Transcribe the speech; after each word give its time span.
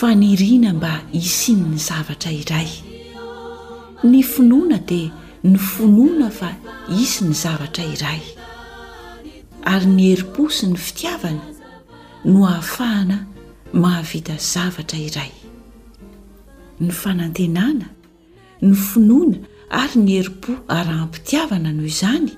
fanirina 0.00 0.70
mba 0.76 0.92
hisin 1.14 1.60
ny 1.72 1.78
zavatra 1.88 2.28
iray 2.40 2.68
ny 4.10 4.18
finoana 4.32 4.76
dia 4.88 5.10
ny 5.50 5.56
finoana 5.70 6.28
fa 6.38 6.50
isy 7.02 7.22
ny 7.24 7.34
zavatra 7.42 7.84
iray 7.94 8.20
ary 9.72 9.86
ny 9.96 10.06
herim-po 10.10 10.50
sy 10.56 10.68
ny 10.72 10.76
fitiavana 10.86 11.46
no 12.32 12.44
ahafahana 12.50 13.16
mahavita' 13.82 14.36
zavatra 14.52 15.00
iray 15.06 15.30
ny 16.82 16.90
fanantenana 17.02 17.88
ny 18.66 18.72
finoana 18.88 19.40
ary 19.82 20.02
ny 20.04 20.12
herim-po 20.18 20.58
aram-pitiavana 20.76 21.72
noho 21.78 21.88
izany 21.94 22.34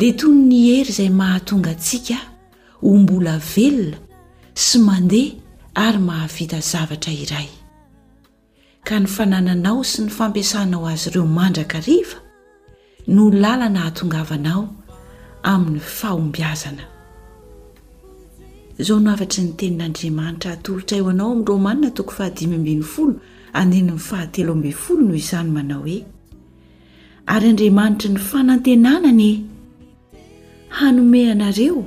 dia 0.00 0.18
toyny 0.20 0.44
ny 0.50 0.60
hery 0.74 0.92
izay 0.92 1.08
mahatonga 1.22 1.72
ntsika 1.80 2.18
hombola 2.84 3.34
velona 3.54 3.96
sy 4.66 4.84
mandeha 4.86 5.42
ary 5.76 5.98
mahavita 5.98 6.60
zavatra 6.62 7.10
iray 7.12 7.48
ka 8.86 8.98
ny 9.00 9.06
fanananao 9.10 9.82
sy 9.82 10.04
ny 10.06 10.10
fampiasana 10.12 10.76
ao 10.78 10.86
azy 10.86 11.10
ireo 11.10 11.26
mandrakariva 11.26 12.18
no 13.10 13.26
lalana 13.30 13.80
hatongavanao 13.88 14.68
amin'ny 15.42 15.80
fahombiazana 15.80 16.84
izao 18.78 19.00
no 19.02 19.10
avatry 19.14 19.42
ny 19.44 19.52
tenin'andriamanitra 19.58 20.54
atolotraio 20.54 21.10
anao 21.10 21.32
ami'nromanina 21.34 21.90
toko 21.96 22.12
fahadimmbin'ny 22.14 22.84
folo 22.92 23.18
anenyny 23.52 23.98
fahatelo 23.98 24.54
ambn 24.54 24.70
folo 24.72 25.00
noho 25.10 25.18
izany 25.22 25.50
manao 25.56 25.82
hoe 25.82 25.98
ary 27.26 27.48
andriamanitra 27.50 28.08
ny 28.14 28.20
fanantenananye 28.30 29.32
hanome 30.78 31.20
anareo 31.34 31.82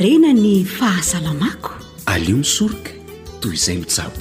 enany 0.04 0.66
ahaaamako 0.80 1.70
alio 2.06 2.38
misoroka 2.38 2.90
toy 3.42 3.54
izay 3.54 3.78
mijabo 3.78 4.20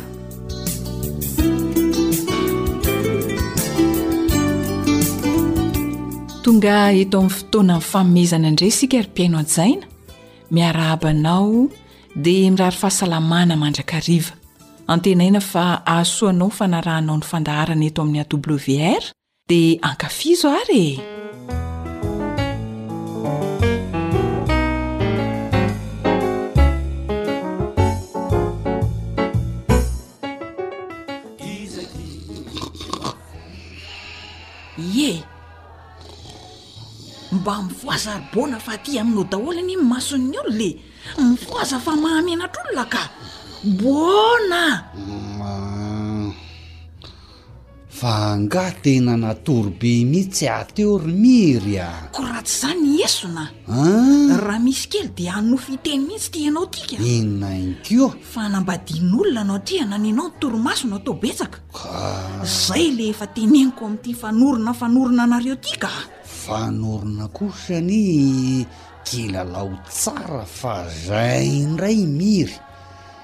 tonga 6.45 6.77
eto 7.01 7.19
amin'ny 7.19 7.31
fotoana 7.37 7.75
nfaomezana 7.79 8.47
indray 8.51 8.71
sika 8.79 8.97
ari-piaino 8.99 9.39
adzaina 9.39 9.87
miaraabanao 10.55 11.69
dia 12.25 12.51
mirary 12.51 12.77
fahasalamana 12.81 13.57
mandraka 13.57 14.01
riva 14.09 14.33
antena 14.87 15.25
ina 15.25 15.41
fa 15.41 15.83
ahasoanao 15.87 16.51
fanarahanao 16.51 17.17
ny 17.19 17.25
fandaharana 17.31 17.85
eto 17.87 18.01
amin'ny 18.03 18.23
awr 18.23 19.05
dia 19.49 19.83
ankafizo 19.83 20.49
arye 20.51 21.03
ba 37.45 37.61
mifoaza 37.63 38.17
ry 38.17 38.25
bona 38.33 38.59
fa 38.59 38.75
ty 38.81 38.97
aminao 38.99 39.29
daholy 39.29 39.61
any 39.61 39.77
mason'ny 39.77 40.35
olo 40.41 40.51
le 40.59 40.69
mifoaza 41.31 41.77
fa 41.79 41.93
mahamenatraolona 41.93 42.85
ka 42.95 43.03
bona 43.81 44.63
fa 48.01 48.13
angah 48.33 48.73
tena 48.85 49.15
natory 49.21 49.71
be 49.81 49.93
mihitsy 50.11 50.49
ateo 50.49 50.97
ry 51.05 51.13
miry 51.13 51.77
a 51.85 51.91
ko 52.17 52.25
raha 52.25 52.41
tsy 52.49 52.57
zany 52.63 52.89
esona 53.07 53.45
raha 54.45 54.61
misy 54.65 54.87
kely 54.93 55.09
de 55.19 55.25
anofyiteny 55.29 56.01
mihitsy 56.09 56.31
ti 56.33 56.41
anao 56.49 56.65
tika 56.73 56.97
innainy 56.97 57.77
keoa 57.85 58.17
fa 58.33 58.49
nambadin'olona 58.49 59.41
anao 59.45 59.61
tria 59.67 59.85
nanynao 59.85 60.27
ntoromasona 60.33 60.97
atao 60.97 61.15
betsaka 61.23 61.59
zay 62.67 62.85
le 62.97 63.05
efa 63.13 63.27
teneniko 63.37 63.83
ami''ty 63.89 64.11
fanorona 64.21 64.73
fanorona 64.81 65.23
anareo 65.29 65.57
ti 65.65 65.75
ka 65.83 65.91
fanorona 66.45 67.27
kosany 67.33 68.67
kela 69.05 69.43
lao 69.53 69.71
tsara 69.89 70.45
fa 70.45 70.85
zay 71.07 71.49
ndray 71.73 71.97
miry 72.19 72.57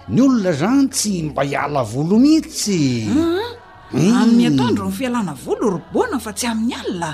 ny 0.08 0.20
olona 0.25 0.53
zany 0.60 0.88
tsy 0.88 1.12
mba 1.22 1.42
hiala 1.44 1.82
volo 1.84 2.16
mihitsy 2.19 2.81
ah, 3.12 3.53
hmm. 3.92 4.16
amin'ny 4.22 4.60
aandro 4.64 4.88
no 4.88 4.92
fialana 4.98 5.34
volo 5.44 5.66
robona 5.76 6.16
fa 6.25 6.32
tsy 6.32 6.47
amin'ny 6.47 6.75
alla 6.82 7.10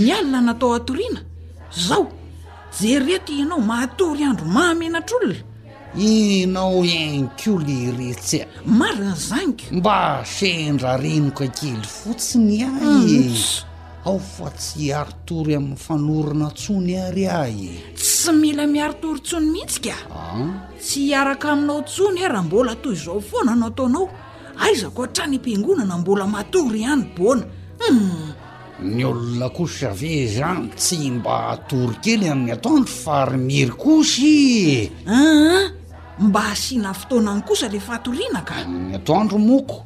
mialina 0.00 0.40
natao 0.46 0.72
atorina 0.78 1.20
zao 1.88 2.06
jerety 2.78 3.34
hanao 3.42 3.60
mahatory 3.70 4.22
andro 4.30 4.46
maamenatr'olona 4.56 5.42
inao 6.14 6.78
anko 7.02 7.52
ly 7.66 7.78
retsy 7.98 8.36
a 8.42 8.46
mariny 8.78 9.14
zaniko 9.28 9.64
mba 9.78 9.94
asendra 10.22 10.92
renoko 11.02 11.42
akely 11.44 11.82
fotsiny 11.96 12.62
hmm, 12.62 12.88
ahy 12.90 13.65
ao 14.06 14.18
fa 14.18 14.50
tsy 14.58 14.86
aritory 15.00 15.52
amin'ny 15.58 15.76
fanorona 15.86 16.46
ntsony 16.54 16.94
ary 17.06 17.24
a 17.26 17.42
y 17.50 17.68
tsy 17.98 18.30
mila 18.42 18.64
miaritory 18.74 19.20
tsony 19.26 19.48
mihitsika 19.54 19.96
tsy 20.84 21.02
araka 21.20 21.46
aminao 21.54 21.80
tsony 21.92 22.20
araha 22.28 22.44
mbola 22.48 22.74
toy 22.82 22.94
zao 23.04 23.20
foanano 23.30 23.64
ataonao 23.70 24.06
aizako 24.64 25.00
hatra 25.04 25.24
ny 25.30 25.36
ampiangonana 25.36 25.94
mbola 26.02 26.24
matory 26.34 26.80
hany 26.88 27.04
bona 27.18 27.42
u 27.46 27.92
hmm. 27.92 28.32
ny 28.96 29.04
olona 29.04 29.48
kosa 29.50 29.90
ve 30.00 30.12
zany 30.36 30.68
tsy 30.78 31.10
mba 31.10 31.34
atory 31.54 31.96
kely 32.04 32.28
amin'ny 32.30 32.52
atoandro 32.52 32.92
fary 33.04 33.36
miry 33.38 33.70
kosy 33.84 34.90
ah, 35.06 35.66
mba 36.18 36.40
asiana 36.52 36.94
fotoanany 36.94 37.42
kosa 37.42 37.68
le 37.68 37.80
fahatorinakany 37.80 38.94
atoandro 38.94 39.38
moko 39.38 39.84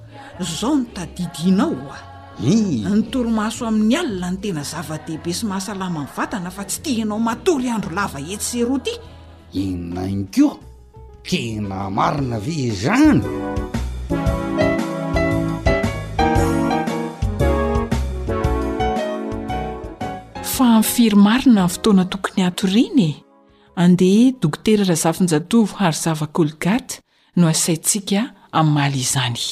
zao 0.61 0.77
notadidinao 0.77 1.77
a 1.89 2.10
ny 2.43 3.03
toromaso 3.13 3.67
amin'ny 3.69 3.97
alina 3.97 4.31
no 4.31 4.39
tena 4.41 4.63
zava-dehibe 4.65 5.33
sy 5.37 5.45
mahasalama 5.47 6.07
ny 6.07 6.11
vatana 6.17 6.49
fa 6.51 6.65
tsy 6.65 6.81
tia 6.83 7.05
anao 7.05 7.21
matory 7.21 7.69
andro 7.69 7.93
lava 7.99 8.17
ets 8.35 8.47
seroaity 8.55 8.95
inonainy 9.63 10.25
koa 10.35 10.55
tena 11.29 11.91
marina 11.99 12.39
ve 12.47 12.57
zany 12.73 13.21
fa 20.55 20.67
nifiry 20.79 21.17
marina 21.29 21.63
ny 21.69 21.73
fotoana 21.77 22.05
tokony 22.13 22.41
atorinye 22.49 23.09
andeha 23.83 24.33
dokoterara 24.41 24.95
zafinjatovo 24.97 25.77
hary 25.79 25.99
zava 26.05 26.27
kolgata 26.27 26.95
no 27.37 27.45
asaintsika 27.53 28.21
an'maly 28.59 29.01
izany 29.05 29.43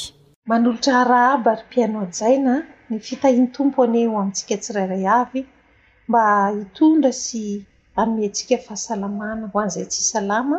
manolotra 0.48 0.94
arah 1.04 1.34
abaary 1.36 1.64
mpiaino 1.68 1.98
anjaina 2.08 2.54
ny 2.90 2.96
fitahiny 3.06 3.48
tompo 3.56 3.78
ane 3.86 4.00
ho 4.10 4.14
amintsika 4.22 4.54
tsirairay 4.62 5.04
avy 5.20 5.40
mba 6.08 6.22
itondra 6.62 7.10
sy 7.24 7.36
ametsika 8.02 8.54
fahasalamana 8.66 9.44
hoanzay 9.54 9.86
tsy 9.92 10.02
salama 10.12 10.58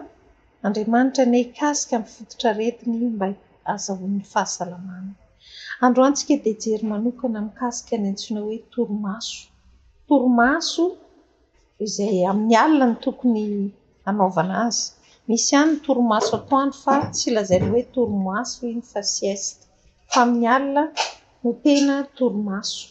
andriamanitra 0.66 1.24
ny 1.34 1.40
kasika 1.58 1.96
miy 2.02 2.12
fitotra 2.16 2.50
retiny 2.60 3.02
mba 3.16 3.26
azaonny 3.74 4.22
fahasalamanaandroantsikadejery 4.34 6.84
manokana 6.92 7.38
amkaska 7.44 7.94
ny 8.02 8.06
antsina 8.12 8.40
hoe 8.46 8.58
tormasoraaa 16.34 17.00
tsylazany 17.16 17.66
hoe 17.72 17.84
tormaso 17.94 18.60
iny 18.72 18.84
fa 18.92 19.02
s 19.14 19.16
fa 20.12 20.20
aminy 20.24 20.48
ala 20.58 20.84
ny 21.48 21.52
tena 21.66 21.96
toromaso 22.18 22.82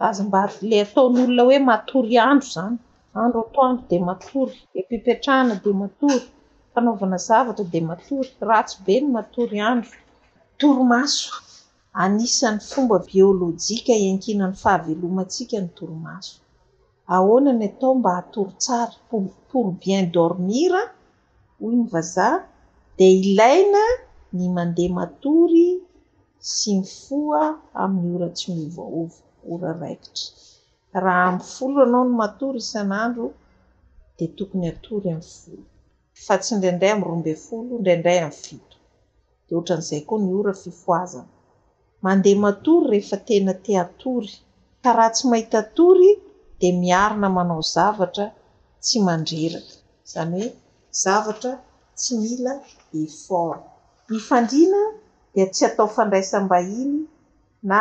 raza 0.00 0.22
mba 0.28 0.40
la 0.70 0.76
ataon'olona 0.84 1.42
hoe 1.48 1.58
matory 1.70 2.14
andro 2.30 2.48
zany 2.54 2.76
andro 3.22 3.38
atoandro 3.44 3.84
de 3.90 3.96
matory 4.08 4.56
empipitrahana 4.78 5.54
de 5.64 5.70
matory 5.82 6.20
mpanaovana 6.70 7.18
zavata 7.26 7.62
de 7.72 7.78
matory 7.90 8.30
ratsy 8.48 8.76
be 8.84 8.94
ny 9.02 9.06
matory 9.16 9.58
andro 9.70 9.96
toromaso 10.60 11.30
anisan'ny 12.02 12.60
fomba 12.72 12.96
biôlojika 13.08 13.94
iankinan'ny 14.04 14.56
fahaveloma 14.62 15.20
atsika 15.26 15.56
ny 15.64 15.68
toromaso 15.78 16.34
ahonany 17.14 17.62
atao 17.68 17.92
mba 17.98 18.10
atory 18.20 18.52
tsara 18.62 18.96
popor 19.10 19.66
bien 19.80 20.04
dormira 20.14 20.82
hoy 21.60 21.74
ny 21.78 21.84
vazah 21.92 22.34
de 22.98 23.06
ilaina 23.22 23.82
ny 24.36 24.44
mandeha 24.56 24.92
matory 24.98 25.66
sy 26.50 26.72
mi 26.78 26.86
foa 27.02 27.44
amin'ny 27.82 28.12
ora 28.16 28.28
tsy 28.36 28.48
miovaova 28.58 29.16
ora 29.54 29.70
raikitra 29.82 30.28
raha 31.04 31.24
amy 31.30 31.42
folo 31.54 31.78
anao 31.86 32.04
no 32.08 32.16
matory 32.20 32.58
isan'andro 32.66 33.26
de 34.16 34.24
tokony 34.36 34.66
atory 34.72 35.08
amny 35.14 35.26
folo 35.40 35.62
fa 36.24 36.34
tsy 36.42 36.50
indraindray 36.54 36.92
amy 36.94 37.04
rombe 37.10 37.32
folo 37.46 37.70
indraindray 37.78 38.18
amny 38.28 38.38
fito 38.44 38.76
de 39.46 39.50
ohatran'izay 39.56 40.02
koa 40.08 40.18
my 40.24 40.30
ora 40.40 40.52
fifoazana 40.62 41.30
mandeha 42.04 42.42
matory 42.46 42.86
rehefa 42.92 43.16
tena 43.28 43.52
ti 43.64 43.72
atory 43.84 44.32
ka 44.82 44.90
raha 44.98 45.14
tsy 45.14 45.24
mahita 45.30 45.56
atory 45.64 46.10
de 46.60 46.68
miarina 46.82 47.28
manao 47.36 47.62
zavatra 47.74 48.26
tsy 48.84 48.96
mandreraka 49.06 49.74
zany 50.12 50.34
hoe 50.42 50.50
zavatra 51.02 51.52
tsy 51.98 52.12
mila 52.22 52.52
efort 53.04 53.62
mifandrina 54.10 54.80
de 55.34 55.42
tsy 55.52 55.62
atao 55.68 55.88
fandraisam-bainy 55.96 56.96
na 57.70 57.80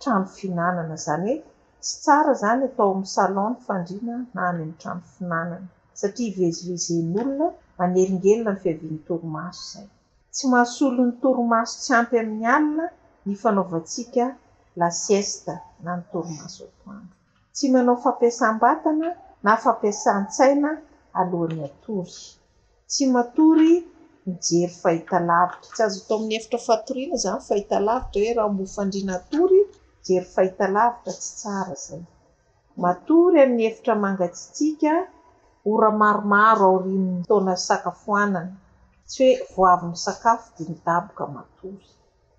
trambo 0.00 0.28
fiinanana 0.36 0.96
zany 1.06 1.32
hoe 1.32 1.44
tsy 1.82 1.92
tsara 2.02 2.32
zany 2.42 2.62
atao 2.68 2.90
ami'y 2.94 3.10
salon 3.16 3.50
ny 3.52 3.58
fandrina 3.66 4.14
nany 4.36 4.48
amny 4.62 4.72
tramo 4.80 5.02
fiinanana 5.14 5.66
satria 6.00 6.34
vezivezen'olona 6.36 7.46
maneringelona 7.78 8.52
n 8.54 8.60
fiavian'ny 8.62 9.00
torimaso 9.08 9.62
zay 9.72 9.86
tsy 10.34 10.44
mahasolo 10.52 11.00
ny 11.08 11.12
toromaso 11.22 11.74
tsy 11.82 11.90
ampy 11.98 12.16
amin'ny 12.22 12.46
alina 12.56 12.84
ny 13.26 13.32
fanaovatsika 13.42 14.24
lasiest 14.80 15.44
na 15.84 15.90
nytorimaso 16.00 16.60
atoano 16.72 17.08
tsy 17.54 17.66
manao 17.72 17.96
fampiasam-batan 18.04 19.00
na 19.44 19.52
fampiasan-tsaina 19.64 20.70
alohan'ny 21.20 21.62
ator 21.68 22.08
tsy 22.90 23.04
matory 23.14 23.72
jery 24.46 24.68
fahita 24.82 25.16
lavitra 25.28 25.70
tsy 25.74 25.82
azo 25.86 25.94
atao 26.02 26.16
amin'ny 26.16 26.34
efitra 26.38 26.60
fatorina 26.68 27.14
zany 27.24 27.40
fahitalavitra 27.48 28.18
hoe 28.22 28.30
rah 28.38 28.48
mbofandrina 28.54 29.14
tory 29.30 29.60
jery 30.06 30.26
fahitalavitra 30.34 31.12
tsy 31.20 31.30
saayaoryayetra 31.42 33.94
mangatitika 34.04 34.92
oramaromaroainaakafoaaa 35.72 38.42
sy 39.12 39.22
oeoav 39.54 39.80
misakafo 39.92 40.48
di 40.56 40.62
midaboka 40.70 41.24
matory 41.36 41.86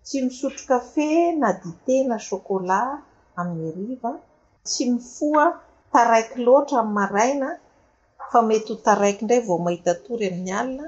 tsy 0.06 0.18
misotro 0.28 0.64
kafe 0.72 1.08
na 1.42 1.50
dite 1.62 1.96
na 2.10 2.18
chocolat 2.28 2.90
amin'ny 3.40 3.66
ariva 3.80 4.12
tsy 4.68 4.84
mifoa 4.94 5.46
taraiky 5.94 6.38
loatra 6.48 6.78
aminymaraina 6.84 7.48
fa 8.32 8.40
mety 8.48 8.72
ho 8.74 8.78
taraiky 8.88 9.22
ndray 9.26 9.42
vao 9.48 9.58
mahita 9.66 9.92
tory 10.06 10.24
amin'ny 10.32 10.54
alina 10.62 10.86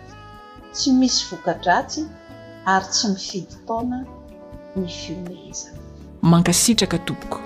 tsy 0.73 0.91
misy 0.99 1.23
vokadratsy 1.29 2.01
ary 2.73 2.85
tsy 2.93 3.07
mifidy 3.13 3.53
taona 3.67 3.97
ny 4.79 4.85
vimeza 5.01 5.67
mankasitraka 6.31 6.97
toboko 7.07 7.37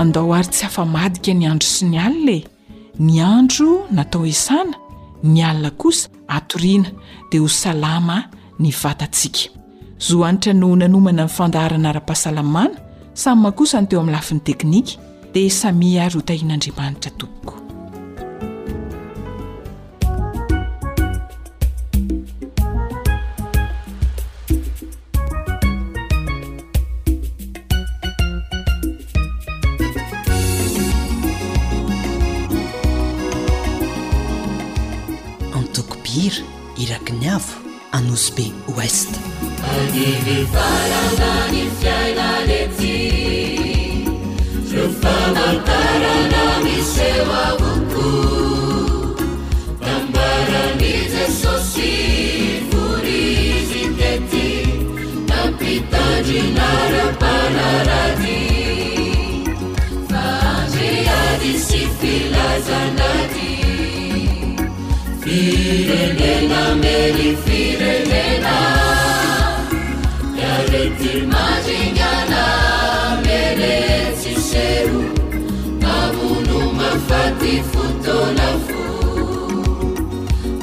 andao 0.00 0.26
ary 0.36 0.48
tsy 0.54 0.64
afa 0.68 0.82
madika 0.96 1.32
ny 1.38 1.44
andro 1.50 1.68
sy 1.74 1.84
ny 1.90 1.96
alinae 2.06 2.40
ny 3.06 3.14
andro 3.34 3.70
natao 3.94 4.24
isana 4.32 4.76
ny 5.32 5.38
alina 5.48 5.70
kosa 5.80 6.08
atoriana 6.36 6.90
dia 7.30 7.40
ho 7.40 7.48
salama 7.60 8.16
ny 8.62 8.70
vatantsika 8.80 9.42
zohanitra 10.06 10.52
no 10.60 10.68
nanomana 10.80 11.22
mn'fandaharana 11.26 11.92
ra-pahasalamana 11.96 12.78
samy 13.14 13.40
mahakosany 13.42 13.86
teo 13.88 14.00
amin'ny 14.00 14.16
lafin'ny 14.16 14.42
teknika 14.48 14.92
dia 15.34 15.50
samia 15.50 16.04
arootahian'andriamanitra 16.06 17.10
tompoy 17.20 17.41
zanadi 62.60 63.56
firegena 65.22 66.74
meri 66.82 67.30
firegena 67.44 68.56
earetirmazinana 70.50 72.44
mereciseru 73.26 75.02
mabunu 75.84 76.60
mafati 76.78 77.54
futonafu 77.70 78.82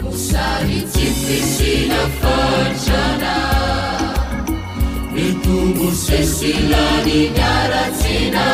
osaviciprisina 0.09 2.01
facana 2.21 3.35
mitubusesilani 5.13 7.19
mearacina 7.37 8.47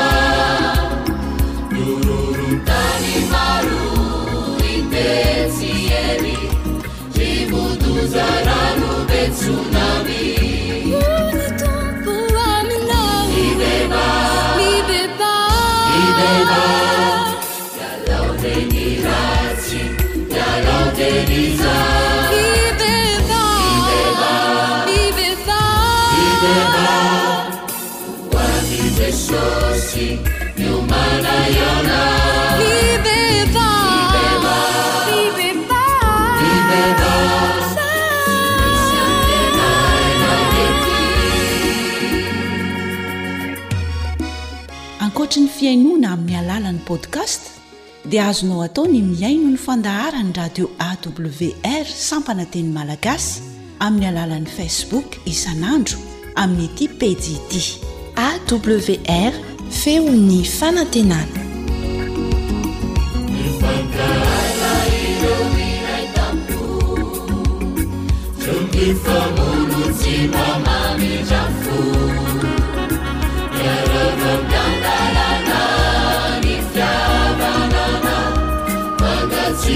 აrუ 3.33 3.85
იntecიenი 4.71 6.35
žიvutu 7.17 7.93
zარაru 8.15 8.93
be 9.09 9.23
ცunაmi 9.41 10.44
fiainoana 45.53 46.09
amin'ny 46.15 46.35
alalan'ny 46.41 46.81
podcast 46.89 47.41
dia 48.11 48.21
azonao 48.31 48.61
atao 48.67 48.85
ny 48.93 48.99
miaino 49.13 49.47
ny 49.53 49.59
fandaharany 49.67 50.31
radio 50.41 50.65
awr 50.87 51.85
sampanateny 52.09 52.69
malagasy 52.77 53.29
amin'ny 53.85 54.07
alalan'i 54.11 54.51
facebook 54.59 55.07
isan'andro 55.33 55.97
amin'nyiti 56.43 56.85
pediiti 56.99 57.63
awr 58.29 59.33
feo 59.81 60.09
ny 60.27 60.39
fanantenana 60.57 61.43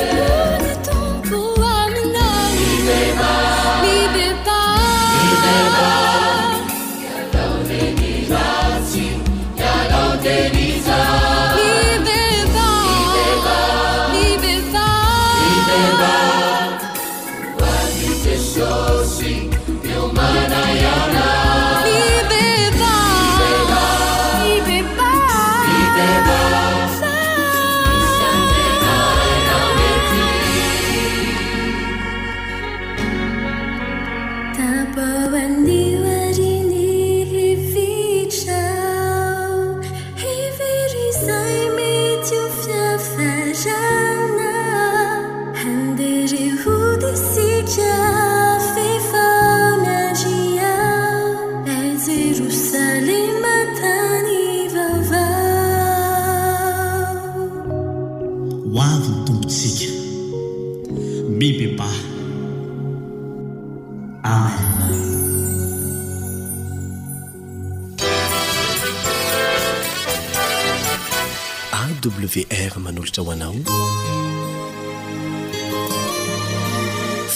manolotra 72.85 73.23
ho 73.23 73.31
anao 73.37 73.55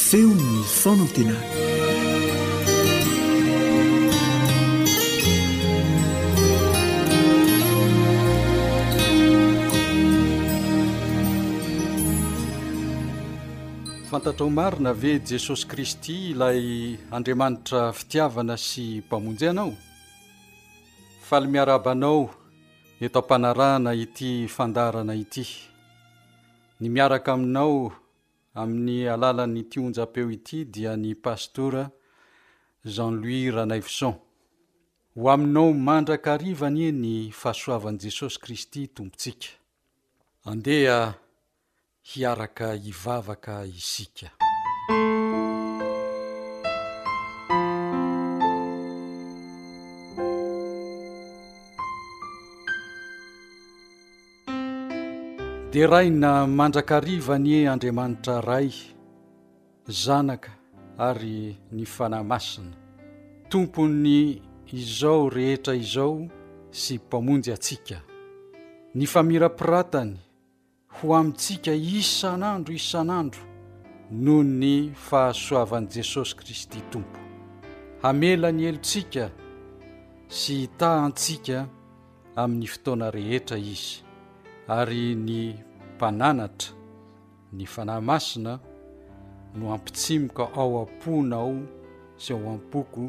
feony 0.08 0.48
foona 0.80 1.06
tena 1.14 1.34
fantatra 14.10 14.46
o 14.46 14.50
marina 14.50 14.90
ave 14.90 15.12
jesosy 15.30 15.66
kristy 15.70 16.16
ilay 16.32 16.62
andriamanitra 17.16 17.80
fitiavana 17.98 18.56
sy 18.66 18.86
mpamonjy 19.06 19.44
ianao 19.48 19.72
faly 21.28 21.48
miarabanao 21.52 22.20
eto 23.04 23.18
am-panarahana 23.22 23.92
ity 24.04 24.48
fandarana 24.50 25.14
ity 25.14 25.44
ny 26.82 26.88
miaraka 26.90 27.32
aminao 27.36 27.92
amin'ny 28.58 29.06
alalan'ny 29.08 29.62
tionja-peo 29.70 30.30
ity 30.36 30.64
dia 30.66 30.96
ny 30.98 31.14
pastora 31.14 31.84
zanlois 32.94 33.54
ranifson 33.54 34.16
ho 35.14 35.30
aminao 35.30 35.70
mandraka 35.74 36.34
arivany 36.34 36.80
e 36.90 36.92
ny 37.02 37.14
fahasoavan'i 37.40 38.02
jesosy 38.02 38.36
kristy 38.42 38.82
tompontsika 38.90 39.54
andeha 40.50 40.98
hiaraka 42.10 42.72
hivavaka 42.82 43.62
isika 43.78 44.26
eraina 55.80 56.30
mandrakariva 56.46 57.38
ny 57.38 57.66
andriamanitra 57.70 58.40
ray 58.42 58.72
zanaka 59.86 60.50
ary 60.98 61.54
ny 61.70 61.84
fanahy 61.86 62.24
masina 62.24 62.74
tompony 63.48 64.42
izao 64.74 65.30
rehetra 65.30 65.74
izao 65.74 66.26
sy 66.70 66.96
mpamonjy 66.98 67.52
antsika 67.54 68.00
ny 68.94 69.04
famirapiratany 69.06 70.16
ho 70.96 71.06
amintsika 71.14 71.70
isan'andro 71.72 72.74
isan'andro 72.74 73.44
noho 74.10 74.42
ny 74.42 74.90
fahasoavan'i 75.06 75.92
jesosy 75.94 76.34
kristy 76.36 76.80
tompo 76.90 77.20
hamela 78.02 78.50
ny 78.52 78.66
elontsika 78.68 79.30
sy 80.26 80.66
tahntsika 80.78 81.68
amin'ny 82.34 82.66
fotoana 82.66 83.10
rehetra 83.14 83.58
izy 83.62 84.02
ary 84.66 85.14
ny 85.14 85.67
pananatra 85.98 86.72
ny 87.52 87.66
fanahy 87.66 88.00
masina 88.00 88.58
no 89.54 89.72
ampitsimoka 89.74 90.42
ao 90.56 90.72
am-pona 90.82 91.36
ao 91.36 91.56
sy 92.16 92.30
ao 92.34 92.44
ampoko 92.54 93.02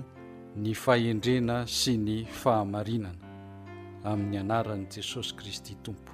ny 0.58 0.74
fahendrena 0.74 1.58
sy 1.78 1.92
ny 2.06 2.18
fahamarinana 2.26 3.26
amin'ny 4.10 4.38
anaran'i 4.42 4.88
jesosy 4.94 5.32
kristy 5.38 5.74
tompo 5.86 6.14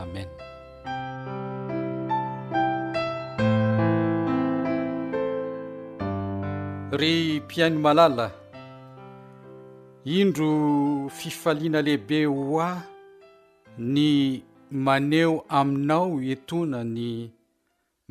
amen 0.00 0.28
ry 6.98 7.40
mpiaino 7.44 7.78
malala 7.86 8.26
indro 10.04 10.50
fifaliana 11.18 11.82
lehibe 11.82 12.24
ho 12.26 12.60
a 12.60 12.72
ny 13.78 14.08
maneo 14.74 15.36
aminao 15.48 16.12
etonany 16.34 17.06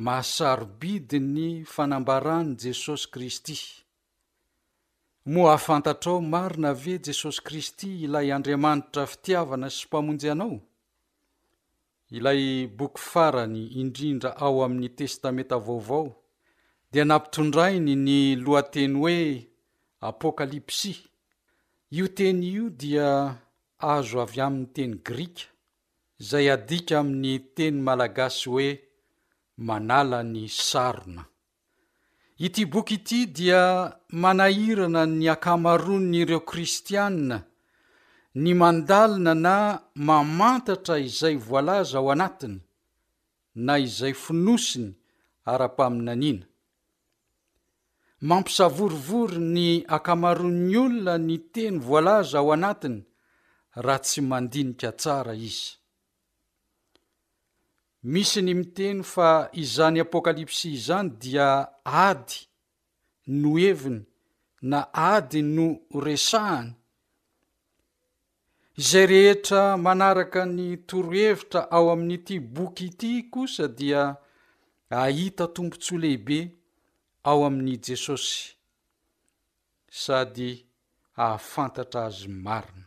mahasarobidi 0.04 1.18
ny 1.34 1.46
fanambaran'i 1.72 2.54
jesosy 2.62 3.04
kristy 3.12 3.56
moa 5.32 5.50
hahafantatrao 5.50 6.18
marina 6.34 6.70
ve 6.80 6.94
jesosy 7.06 7.40
kristy 7.46 7.88
ilay 8.04 8.28
andriamanitra 8.36 9.02
fitiavana 9.12 9.68
sy 9.76 9.84
mpamonjy 9.88 10.28
anao 10.32 10.56
ilay 12.16 12.42
boky 12.78 13.00
farany 13.10 13.60
indrindra 13.82 14.30
ao 14.44 14.56
amin'ny 14.64 14.88
testamenta 14.98 15.56
vaovao 15.66 16.06
dia 16.92 17.04
nampitondrainy 17.10 17.94
ny 18.06 18.16
lohateny 18.44 18.94
hoe 19.00 19.18
apôkalipsy 20.10 20.92
io 21.98 22.06
teny 22.16 22.44
io 22.54 22.64
dia 22.80 23.08
azo 23.94 24.16
avy 24.24 24.38
amin'ny 24.46 24.66
teny 24.76 24.94
grika 25.10 25.44
izay 26.24 26.48
adika 26.56 26.94
amin'ny 27.02 27.34
teny 27.56 27.76
malagasy 27.86 28.44
hoe 28.52 28.68
manalany 29.68 30.42
sarona 30.68 31.22
ity 32.46 32.62
boky 32.72 32.96
ity 33.00 33.20
dia 33.36 33.62
manahirana 34.22 35.02
ny 35.18 35.26
akamaron' 35.34 36.10
ireo 36.20 36.40
kristianina 36.50 37.38
ny 38.42 38.48
mandalina 38.60 39.32
na 39.46 39.56
mamantatra 40.08 40.96
izay 41.08 41.36
voalaza 41.46 41.96
ao 42.00 42.08
anatiny 42.14 42.56
na 43.66 43.72
izay 43.86 44.14
finosiny 44.24 44.88
ara-pamin 45.52 46.08
aniana 46.14 46.46
mampisavorovory 48.28 49.38
ny 49.54 49.66
akamaron'ny 49.96 50.74
olona 50.84 51.14
ny 51.28 51.36
teny 51.54 51.76
voalaza 51.88 52.36
ao 52.40 52.48
anatiny 52.56 52.96
raha 53.84 54.00
tsy 54.04 54.20
mandinika 54.30 54.88
tsara 55.00 55.34
izy 55.50 55.70
misy 58.04 58.42
ny 58.44 58.52
miteno 58.58 59.02
fa 59.04 59.28
izany 59.64 60.02
apôkalipsy 60.04 60.68
izany 60.76 61.08
dia 61.22 61.48
ady 62.04 62.36
no 63.40 63.50
heviny 63.58 64.00
na 64.70 64.80
ady 65.12 65.40
no 65.56 65.66
resahany 66.04 66.72
izay 68.80 69.06
rehetra 69.12 69.62
manaraka 69.86 70.40
ny 70.56 70.66
torohevitra 70.88 71.60
ao 71.76 71.86
amin'n'ity 71.94 72.36
boky 72.56 72.86
ity 72.92 73.12
kosa 73.32 73.64
dia 73.78 74.02
ahita 75.04 75.44
tompontsoa 75.56 76.00
lehibe 76.02 76.38
ao 77.30 77.40
amin'ni 77.48 77.74
jesosy 77.86 78.36
sady 80.02 80.50
ahafantatra 81.24 82.00
azy 82.08 82.28
marina 82.44 82.86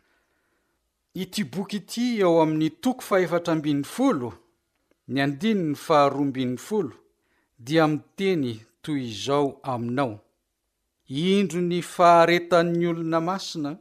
ity 1.23 1.41
boky 1.53 1.77
ity 1.85 2.05
ao 2.27 2.35
amin'ny 2.43 2.69
toko 2.83 3.01
fahefatra 3.09 3.51
ambiny 3.53 3.83
folo 3.95 4.29
ny 5.07 5.21
andiny 5.23 5.63
ny 5.69 5.75
faharoabn' 5.79 6.57
fol 6.59 6.87
dia 7.65 7.85
miteny 7.87 8.53
toy 8.83 9.01
izao 9.11 9.47
aminao 9.73 10.13
indro 11.21 11.61
ny 11.69 11.79
faharetan'ny 11.95 12.81
olona 12.91 13.19
masina 13.29 13.71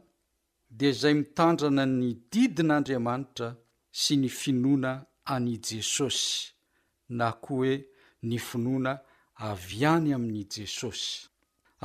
dia 0.77 0.89
izay 0.95 1.15
mitandrana 1.19 1.83
'ny 1.95 2.07
didin'andriamanitra 2.31 3.47
sy 4.01 4.13
ny 4.21 4.29
finoana 4.39 4.91
an' 5.33 5.45
jesosy 5.67 6.27
na 7.17 7.27
ko 7.43 7.51
hoe 7.59 7.73
ny 8.27 8.35
finoana 8.47 8.93
avy 9.49 9.79
any 9.93 10.09
amin' 10.15 10.45
jesosy 10.55 11.11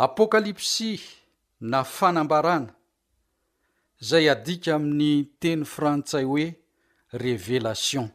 apôkalypsy 0.05 0.93
na 1.71 1.79
fanambarana 1.97 2.71
izay 4.03 4.27
adika 4.35 4.71
amin'ny 4.77 5.13
teny 5.43 5.65
frantsay 5.75 6.25
hoe 6.31 6.47
revelasion 7.25 8.09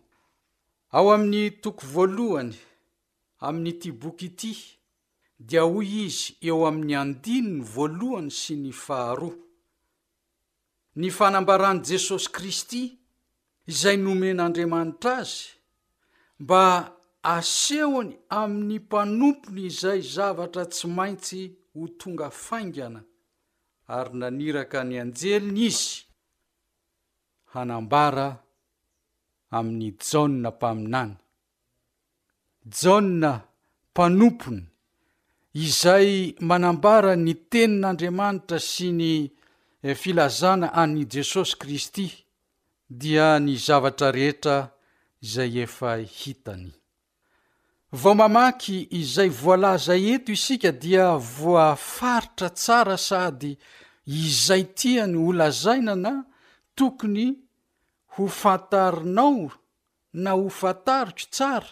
ao 0.95 1.07
amin'ny 1.13 1.43
toko 1.61 1.83
voalohany 1.93 2.55
amin'n'ity 3.47 3.89
boky 4.01 4.27
ity 4.31 4.53
dia 5.47 5.61
hoy 5.69 5.89
izy 6.07 6.31
eo 6.49 6.59
amin'ny 6.69 6.95
andino 7.03 7.49
ny 7.57 7.61
voalohany 7.73 8.31
sy 8.39 8.53
ny 8.63 8.71
faharoa 8.83 9.35
ny 10.99 11.07
fanambaran'i 11.17 11.83
jesosy 11.87 12.27
kristy 12.35 12.81
izay 13.71 13.97
nomen'andriamanitra 13.99 15.13
azy 15.23 15.45
mba 16.41 16.63
asehony 17.35 18.11
amin'ny 18.39 18.75
mpanompony 18.83 19.61
izay 19.69 19.99
zavatra 20.13 20.63
tsy 20.73 20.85
maintsy 20.97 21.41
ho 21.75 21.83
tonga 21.99 22.27
faingana 22.45 23.01
ary 23.97 24.11
naniraka 24.21 24.79
ny 24.87 24.95
anjeliny 25.03 25.61
izy 25.69 25.93
amin'ny 29.55 29.91
janna 30.07 30.49
mpaminany 30.49 31.13
jana 32.79 33.31
mpanompony 33.91 34.63
izay 35.65 36.09
manambara 36.49 37.11
ny 37.25 37.33
tenin'andriamanitra 37.51 38.59
sy 38.71 38.87
ny 38.99 39.11
eh, 39.87 39.95
filazana 40.01 40.67
ani 40.81 41.01
jesosy 41.13 41.55
kristy 41.61 42.07
dia 42.99 43.27
ny 43.45 43.53
zavatra 43.65 44.09
rehetra 44.17 44.57
izay 45.25 45.53
efa 45.65 45.91
hitany 46.17 46.69
vao 47.99 48.15
mamaky 48.21 48.77
izay 48.99 49.29
voalaza 49.41 49.93
eto 50.11 50.29
isika 50.37 50.71
dia 50.83 51.05
voafaritra 51.37 52.49
tsara 52.59 52.97
sady 53.07 53.51
izay 54.25 54.63
tia 54.77 55.03
ny 55.11 55.17
olazaina 55.29 55.93
na 56.05 56.13
tokony 56.77 57.27
ho 58.17 58.27
fantarinao 58.27 59.51
na 60.13 60.31
ho 60.39 60.49
fantariko 60.59 61.27
tsara 61.33 61.69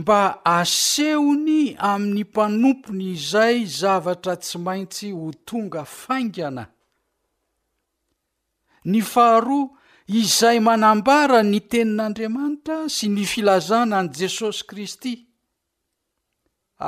mba 0.00 0.20
asehony 0.60 1.60
amin'ny 1.92 2.22
mpanompony 2.28 3.04
izay 3.16 3.58
zavatra 3.78 4.34
tsy 4.42 4.56
maintsy 4.66 5.08
ho 5.18 5.26
tonga 5.48 5.82
faingana 6.02 6.64
ny 8.90 9.00
faharoa 9.12 9.66
izay 10.20 10.58
manambaran 10.66 11.48
ny 11.52 11.58
tenin'andriamanitra 11.72 12.78
sy 12.94 13.06
ny 13.14 13.22
filazana 13.32 13.96
any 14.00 14.12
jesosy 14.20 14.60
kristy 14.68 15.12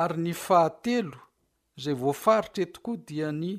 ary 0.01 0.19
ny 0.25 0.33
fahatelo 0.45 1.19
zay 1.83 1.95
voafaritra 2.03 2.63
e 2.65 2.73
tokoa 2.75 2.99
dia 3.09 3.29
ny 3.43 3.53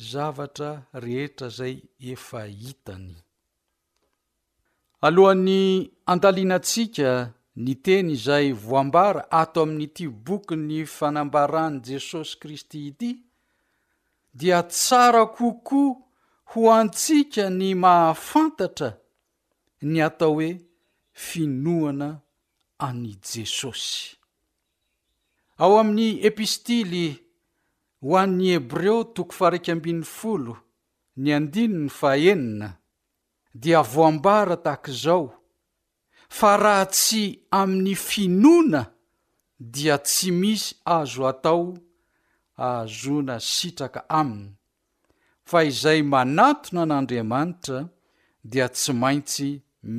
zavatra 0.00 0.82
rehetra 1.02 1.46
izay 1.50 1.74
efa 2.12 2.40
hitany 2.60 3.08
alohan'ny 5.06 5.62
andalianantsika 6.12 7.10
ny 7.64 7.72
teny 7.84 8.08
izay 8.16 8.46
voambara 8.68 9.22
ato 9.40 9.58
amin'nyti 9.64 10.04
boky 10.26 10.54
ny 10.68 10.76
fanambaran'i 10.96 11.78
jesosy 11.88 12.32
kristy 12.40 12.80
ity 12.90 13.10
dia 14.38 14.58
tsara 14.72 15.22
kokoa 15.36 15.94
ho 16.50 16.60
antsika 16.80 17.44
ny 17.58 17.66
mahafantatra 17.82 18.90
ny 19.92 19.96
atao 20.08 20.32
hoe 20.36 20.50
finoana 21.26 22.08
an'i 22.88 23.12
jesosy 23.30 23.96
ao 25.62 25.74
amin'ny 25.82 26.08
epistily 26.28 27.06
ho 28.02 28.16
an'ny 28.20 28.50
hebreo 28.56 29.00
toko 29.14 29.34
farikambin'ny 29.36 30.04
folo 30.06 30.54
ny 31.22 31.28
andino 31.36 31.78
ny 31.84 31.90
fahenina 31.98 32.68
dia 33.62 33.80
voambara 33.92 34.56
tahakaizao 34.64 35.24
fa 36.38 36.52
raha 36.62 36.86
tsy 36.94 37.24
amin'ny 37.60 37.94
finoana 38.08 38.80
dia 39.74 39.96
tsy 40.06 40.28
misy 40.40 40.70
azo 40.98 41.24
atao 41.32 41.64
ahazona 42.66 43.34
sitraka 43.52 44.00
aminy 44.20 44.50
fa 45.50 45.58
izay 45.70 46.00
manatona 46.12 46.80
an'andriamanitra 46.88 47.78
dia 48.50 48.66
tsy 48.74 48.92
maintsy 49.02 49.48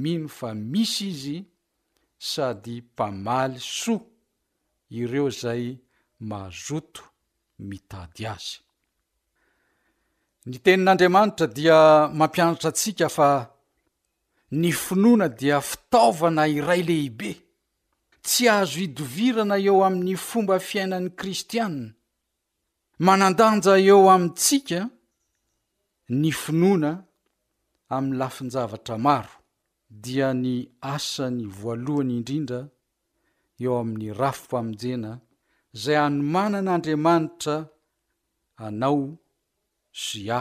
mino 0.02 0.28
fa 0.38 0.50
misy 0.72 1.06
izy 1.14 1.38
sady 2.32 2.76
mpamaly 2.92 3.60
soa 3.80 4.04
ireo 5.00 5.30
zay 5.30 5.64
mazoto 6.30 7.02
mitady 7.70 8.24
azy 8.34 8.58
ny 10.50 10.58
tenin'andriamanitra 10.66 11.48
dia 11.58 11.78
mampianatra 12.20 12.70
antsika 12.72 13.08
fa 13.18 13.30
ny 14.62 14.70
finoana 14.86 15.28
dia 15.40 15.58
fitaovana 15.70 16.44
iray 16.58 16.82
lehibe 16.90 17.32
tsy 18.26 18.44
ahazo 18.54 18.80
idovirana 18.88 19.56
eo 19.68 19.76
amin'ny 19.88 20.16
fomba 20.28 20.56
fiainan'ni 20.68 21.10
kristianna 21.20 21.88
manandanja 23.06 23.74
eo 23.90 24.02
amintsika 24.16 24.80
ny 26.22 26.30
finoana 26.42 26.92
amin'ny 27.96 28.18
lafin-javatra 28.22 28.96
maro 29.08 29.34
dia 30.04 30.28
ny 30.44 30.56
asany 30.96 31.44
voalohany 31.60 32.14
indrindra 32.20 32.60
eo 33.64 33.74
amin'ny 33.82 34.08
rafo-mpamonjena 34.20 35.12
zay 35.80 35.96
hanomanan'andriamanitra 35.96 37.56
anao 38.58 39.18
sua 40.04 40.40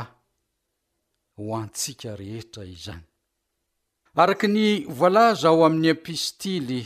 ho 1.37 1.43
antsika 1.63 2.11
rehetra 2.21 2.63
izany 2.75 3.05
araky 4.21 4.49
ny 4.55 4.65
voalaza 4.97 5.47
ao 5.53 5.61
amin'ny 5.67 5.91
apistily 5.95 6.81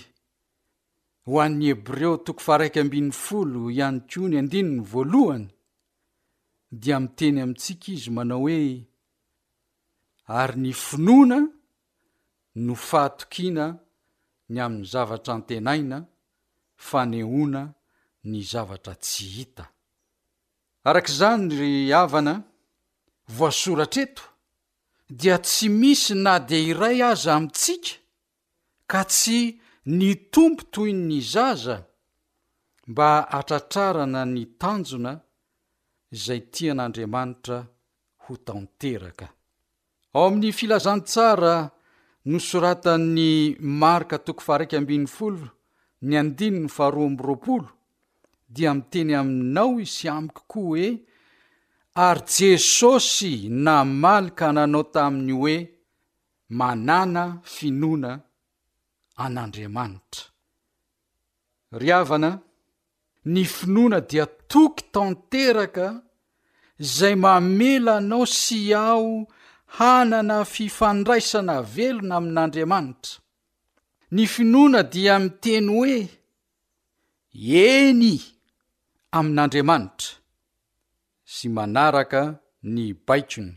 ho 1.26 1.34
an'ny 1.44 1.66
hebreo 1.72 2.10
tokofaraik 2.24 2.76
ambiny 2.82 3.10
folo 3.24 3.60
ihany 3.72 4.00
ko 4.10 4.20
ny 4.30 4.36
andininy 4.40 4.80
voalohany 4.92 5.46
dia 6.80 6.96
miteny 7.02 7.38
amintsika 7.44 7.86
izy 7.94 8.10
manao 8.16 8.42
hoe 8.44 8.84
ary 10.40 10.56
ny 10.62 10.72
finoana 10.86 11.38
no 12.64 12.74
faatokiana 12.88 13.64
ny 14.52 14.58
amin'ny 14.64 14.86
zavatra 14.92 15.34
n-tenaina 15.40 15.98
fanehona 16.88 17.62
ny 18.30 18.40
zavatra 18.50 18.94
tsy 19.04 19.26
hita 19.36 19.64
arak'izany 20.88 21.44
ry 21.60 21.74
avana 22.02 22.34
voasoratraeto 23.36 24.24
dia 25.20 25.36
tsy 25.46 25.66
misy 25.80 26.14
na 26.24 26.34
di 26.48 26.58
iray 26.70 26.98
aza 27.10 27.30
amintsika 27.36 27.92
ka 28.90 29.00
tsy 29.12 29.38
ny 29.98 30.08
tompo 30.34 30.62
toy 30.72 30.92
ny 31.06 31.12
iz 31.22 31.34
aza 31.50 31.76
mba 32.90 33.10
atratrarana 33.38 34.22
ny 34.34 34.44
tanjona 34.60 35.12
izay 36.16 36.40
tian'andriamanitra 36.52 37.58
ho 38.22 38.32
tanteraka 38.46 39.26
ao 40.16 40.24
amin'ny 40.28 40.50
filazantsara 40.58 41.54
no 42.30 42.38
soratany 42.48 43.30
marika 43.80 44.16
tokofarikambnny 44.26 45.06
folo 45.16 45.46
ny 46.08 46.12
andiny 46.22 46.58
ny 46.62 46.68
faharoamroaolo 46.76 47.68
dia 48.56 48.72
miteny 48.74 49.14
aminao 49.20 49.72
isy 49.84 50.08
amiko 50.16 50.42
koa 50.52 50.62
hoe 50.68 50.86
ary 52.06 52.22
jesosy 52.36 53.32
namalyka 53.66 54.46
nanao 54.56 54.82
taminy 54.94 55.32
hoe 55.42 55.56
manàna 56.58 57.24
finoana 57.56 58.12
an'andriamanitra 59.24 60.22
ryhavana 61.80 62.30
ny 63.32 63.42
finoana 63.56 63.98
dia 64.10 64.26
toky 64.52 64.80
tanteraka 64.94 65.86
izay 66.84 67.14
mamela 67.24 67.92
anao 68.00 68.24
sy 68.40 68.60
aho 68.84 69.10
hanana 69.76 70.36
fifandraisana 70.52 71.56
velona 71.74 72.14
amin'andriamanitra 72.20 73.14
ny 74.14 74.22
finoana 74.34 74.80
dia 74.94 75.14
miteny 75.24 75.68
hoe 75.76 75.98
eny 77.66 78.04
amin'andriamanitra 79.18 80.10
sy 81.32 81.46
manaraka 81.56 82.20
ny 82.74 82.86
baikony 83.06 83.52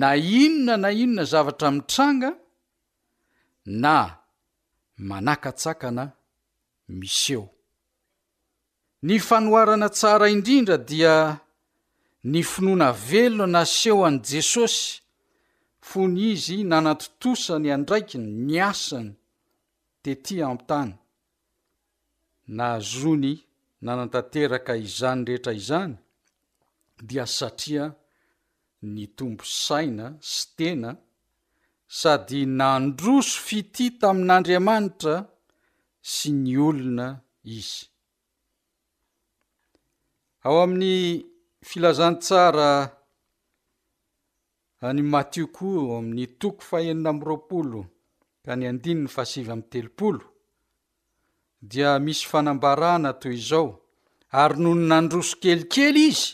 na 0.00 0.08
inona 0.42 0.74
na 0.82 0.90
inona 1.02 1.24
zavatra 1.32 1.68
mitranga 1.76 2.30
na 3.84 3.96
manakatsakana 5.08 6.04
miseo 7.00 7.44
ny 9.06 9.16
fanoharana 9.26 9.88
tsara 9.96 10.26
indrindra 10.34 10.76
dia 10.90 11.14
ny 12.30 12.40
finoana 12.50 12.88
velona 13.08 13.46
na 13.60 13.62
seho 13.76 14.00
an' 14.08 14.18
jesosy 14.28 14.86
fony 15.88 16.20
izy 16.32 16.56
nanatotosany 16.70 17.68
andraikiny 17.76 18.28
ny 18.48 18.56
asany 18.70 19.10
tetia 20.02 20.44
amntany 20.52 20.92
na 22.56 22.64
azony 22.76 23.34
nanatanteraka 23.86 24.72
izany 24.86 25.22
rehetra 25.28 25.52
izany 25.60 25.94
dia 27.08 27.24
satria 27.36 27.84
ny 28.94 29.02
tombo 29.16 29.44
saina 29.66 30.06
sy 30.32 30.42
tena 30.58 30.90
sady 32.00 32.40
nandroso 32.60 33.34
fiti 33.46 33.86
tamin'andriamanitra 34.00 35.14
sy 36.14 36.28
ny 36.44 36.52
olona 36.68 37.08
izy 37.58 37.82
ao 40.46 40.56
amin'ny 40.64 40.94
filazantsara 41.68 42.68
any 44.88 45.02
mathio 45.14 45.46
koa 45.56 45.94
amin'ny 45.98 46.24
toko 46.40 46.60
fahenina 46.68 47.08
amroapolo 47.14 47.80
ka 48.44 48.52
ny 48.56 48.64
andinyny 48.70 49.04
fahasivy 49.14 49.50
am 49.54 49.62
telopolo 49.72 50.24
dia 51.68 51.98
misy 51.98 52.24
fanambarana 52.28 53.12
toy 53.20 53.34
izao 53.34 53.68
ary 54.40 54.58
nony 54.62 54.84
nandroso 54.88 55.36
kelikely 55.42 56.00
izy 56.08 56.24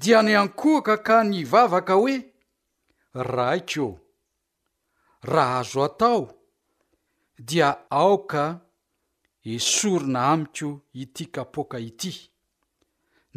dia 0.00 0.18
ny 0.22 0.32
ankohaka 0.42 0.96
ka 1.06 1.16
ny 1.30 1.38
vavaka 1.52 1.94
hoe 2.00 2.14
raikoo 3.32 3.94
rah 5.30 5.58
azo 5.58 5.78
atao 5.88 6.20
dia 7.48 7.68
aoka 7.98 8.44
esorina 9.52 10.20
amiko 10.32 10.70
iti 11.02 11.24
kapoaka 11.34 11.78
ity 11.90 12.12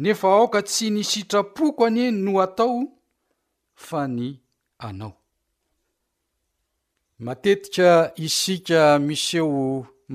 nefa 0.00 0.28
aoka 0.36 0.60
tsy 0.62 0.86
nysitrapoko 0.94 1.82
anie 1.86 2.06
no 2.24 2.32
atao 2.44 2.78
fa 3.86 4.00
ny 4.16 4.26
anao 4.86 5.12
matetika 7.24 7.88
isika 8.26 8.80
misy 9.06 9.36
eo 9.42 9.50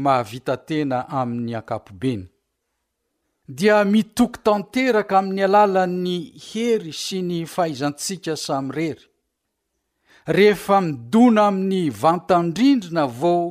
mahavitatena 0.03 0.97
amin'ny 1.21 1.53
akapobeny 1.59 2.23
dia 3.57 3.77
mitoko 3.93 4.39
tanteraka 4.45 5.15
amin'ny 5.19 5.43
alalan'ny 5.47 6.17
hery 6.47 6.91
sy 7.03 7.19
ny 7.29 7.37
fahaizantsika 7.53 8.33
samy 8.45 8.71
rery 8.89 9.03
rehefa 10.35 10.77
midona 10.87 11.41
amin'ny 11.51 11.81
vantandrindrina 12.01 13.03
vao 13.19 13.41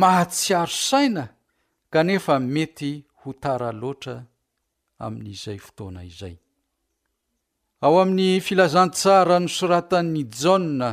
mahatsiarosaina 0.00 1.24
kanefa 1.92 2.34
mety 2.54 2.92
ho 3.22 3.30
tara 3.42 3.70
loatra 3.80 4.16
amin'izay 5.04 5.58
fotoana 5.64 6.02
izay 6.10 6.36
ao 7.84 7.96
amin'ny 8.02 8.30
filazantsara 8.46 9.36
ny 9.42 9.48
soratan'ny 9.58 10.22
jana 10.40 10.90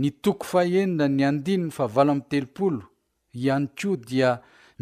ny 0.00 0.08
toko 0.22 0.44
faenina 0.50 1.06
ny 1.16 1.22
andinyny 1.30 1.70
fa 1.76 1.82
avala 1.88 2.10
amin'ny 2.12 2.28
telopolo 2.30 2.80
ihany 3.36 3.68
koa 3.80 3.96
dia 4.08 4.30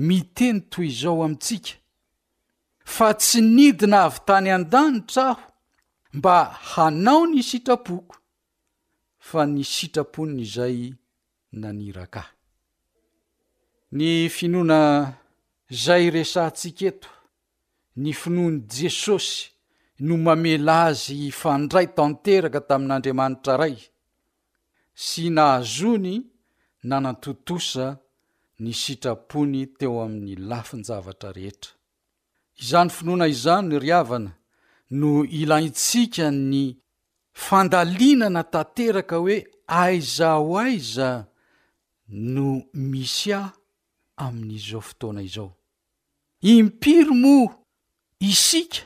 miteny 0.07 0.61
toy 0.71 0.87
izao 0.93 1.19
amintsika 1.27 1.73
fa 2.95 3.07
tsy 3.21 3.38
nidina 3.57 3.99
avy 4.09 4.19
tany 4.29 4.49
an-danitra 4.57 5.23
aho 5.33 5.45
mba 6.19 6.35
hanao 6.71 7.23
ny 7.33 7.40
sitrapoko 7.51 8.17
fa 9.29 9.40
ny 9.55 9.62
sitrapona 9.75 10.37
izay 10.47 10.79
naniraka 11.61 12.23
ahy 12.25 12.35
ny 13.99 14.07
finoana 14.37 14.81
izay 15.75 16.05
resantsika 16.17 16.85
eto 16.90 17.11
ny 18.03 18.11
finoany 18.21 18.59
jesosy 18.77 19.37
no 20.07 20.14
mamela 20.25 20.75
azy 20.88 21.14
hifandray 21.23 21.87
tanteraka 21.97 22.61
tamin'andriamanitra 22.69 23.55
ray 23.62 23.77
sy 25.05 25.23
nahazony 25.37 26.14
nanatotosa 26.88 27.87
ny 28.62 28.73
sitrapony 28.75 29.64
teo 29.79 29.99
amin'ny 30.05 30.35
lafinjavatra 30.49 31.31
rehetra 31.37 31.73
izany 32.62 32.90
finoana 32.97 33.27
izany 33.35 33.67
ny 33.69 33.77
ry 33.83 33.90
avana 34.01 34.31
no 34.99 35.11
ilaintsika 35.40 36.27
ny 36.53 36.62
fandalinana 37.47 38.43
tanteraka 38.55 39.17
hoe 39.23 39.38
aiza 39.83 40.29
o 40.38 40.53
aiza 40.64 41.09
no 42.35 42.47
misy 42.90 43.33
aho 43.38 43.51
amin'izao 44.25 44.81
fotoana 44.88 45.21
izao 45.29 45.51
impiro 46.53 47.12
moa 47.23 47.49
isika 48.31 48.81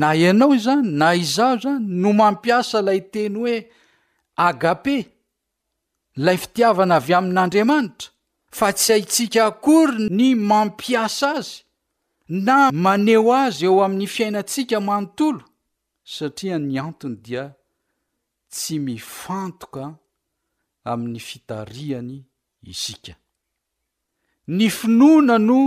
na 0.00 0.08
ianao 0.20 0.54
zany 0.64 0.88
na 1.00 1.08
izao 1.22 1.54
zany 1.62 1.80
no 2.02 2.10
mampiasa 2.20 2.78
lay 2.86 3.00
teny 3.12 3.36
hoe 3.42 3.56
agape 4.48 4.96
lay 6.24 6.36
fitiavana 6.42 6.94
avy 7.00 7.12
amin'andriamanitra 7.18 8.08
fa 8.58 8.68
tsy 8.78 8.90
haitsika 8.92 9.40
akory 9.50 10.02
ny 10.18 10.28
mampiasa 10.50 11.28
azy 11.38 11.50
na 12.46 12.56
maneo 12.84 13.30
azy 13.44 13.64
eo 13.68 13.78
amin'ny 13.84 14.08
fiainatsika 14.14 14.76
manontolo 14.88 15.42
satria 16.14 16.56
ny 16.60 16.74
antony 16.88 17.16
dia 17.24 17.44
tsy 18.54 18.74
mifantoka 18.86 19.84
amin'ny 20.90 21.20
fitarihany 21.28 22.16
isika 22.72 23.14
ny 24.56 24.64
finoana 24.76 25.36
no 25.48 25.60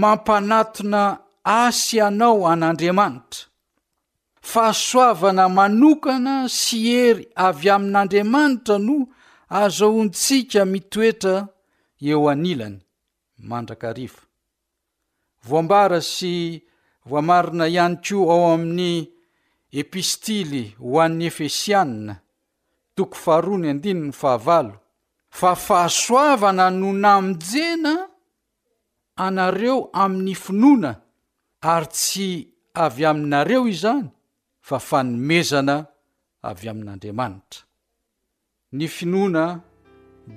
mampanatona 0.00 1.02
asy 1.62 1.96
anao 2.06 2.40
an'andriamanitra 2.52 3.44
fahasoavana 4.50 5.44
manokana 5.58 6.34
sy 6.58 6.76
hery 6.92 7.24
avy 7.46 7.66
amin'andriamanitra 7.76 8.76
no 8.86 8.96
azahontsika 9.60 10.60
mitoetra 10.72 11.36
eo 12.08 12.22
anilany 12.32 12.78
mandrakarifa 13.48 14.22
voambara 15.46 15.98
sy 16.14 16.34
voamarina 17.08 17.64
ihany 17.74 17.96
ko 18.06 18.18
ao 18.34 18.44
amin'ny 18.54 18.96
epistily 19.80 20.64
ho 20.80 20.94
an'ny 21.04 21.24
efesianna 21.30 22.14
toko 22.96 23.14
faharoany 23.24 23.66
andiny 23.72 24.00
ny 24.06 24.12
fahavalo 24.20 24.74
fa 25.38 25.50
fahasoavana 25.66 26.66
no 26.80 26.88
namonjena 27.04 27.94
anareo 29.26 29.76
amin'ny 30.02 30.34
finoana 30.44 30.90
ary 31.72 31.88
tsy 31.96 32.28
avy 32.84 33.02
aminareo 33.10 33.62
izany 33.72 34.06
fa 34.68 34.76
fanomezana 34.88 35.76
avy 36.48 36.64
amin'andriamanitra 36.72 37.60
ny 38.76 38.84
finoana 38.96 39.44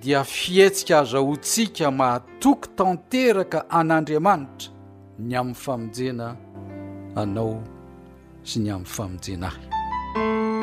dia 0.02 0.24
fietsika 0.24 1.00
azaontsika 1.00 1.92
mahatoky 1.92 2.68
tanteraka 2.78 3.60
an'andriamanitra 3.80 4.70
ny 5.26 5.34
amin'ny 5.40 5.56
famonjena 5.64 6.28
anao 7.22 7.54
sy 8.44 8.60
ny 8.64 8.70
amin'ny 8.74 8.88
famonjena 8.96 9.50
ahy 9.54 10.63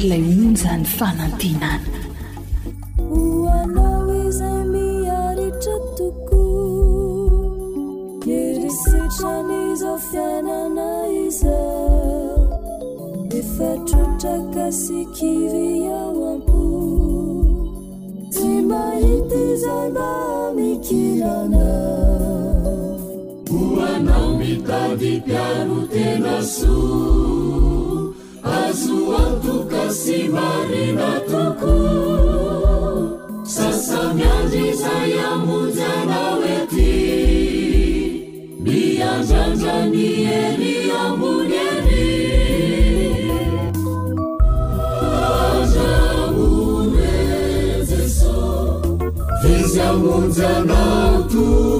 lay 0.00 0.16
on 0.16 0.56
zany 0.56 0.84
fanantinana 0.84 2.02
hoanao 2.98 4.12
izay 4.28 4.60
miaritra 4.72 5.76
toko 5.98 6.44
erisetra 8.38 9.32
ny 9.48 9.54
izao 9.72 9.98
fianana 10.06 10.88
iza 11.26 11.56
efatrotraka 13.40 14.66
sy 14.80 15.00
kiry 15.16 15.68
ao 15.98 16.16
ampo 16.32 16.62
tsy 18.32 18.50
mahity 18.70 19.42
iza 19.54 19.78
na 19.98 20.08
mikirana 20.56 21.68
hoanao 23.50 24.28
mitadi 24.40 25.12
tiano 25.26 25.76
tena 25.92 26.34
so 26.56 26.74
waktukasimaridetuku 29.08 31.76
sasamyaziza 33.44 34.92
yamundzenaweti 35.16 36.92
biajanjanieni 38.64 40.74
yambunyeri 40.88 43.22
ja 45.76 45.98
gunwe 46.34 47.12
zeso 47.88 48.34
ezamunzenautu 49.54 51.71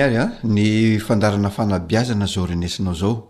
ary 0.00 0.16
a 0.16 0.32
ny 0.42 0.96
fandarana 0.98 1.50
fanabiazana 1.50 2.26
zao 2.26 2.46
renesinao 2.46 2.94
zao 2.94 3.28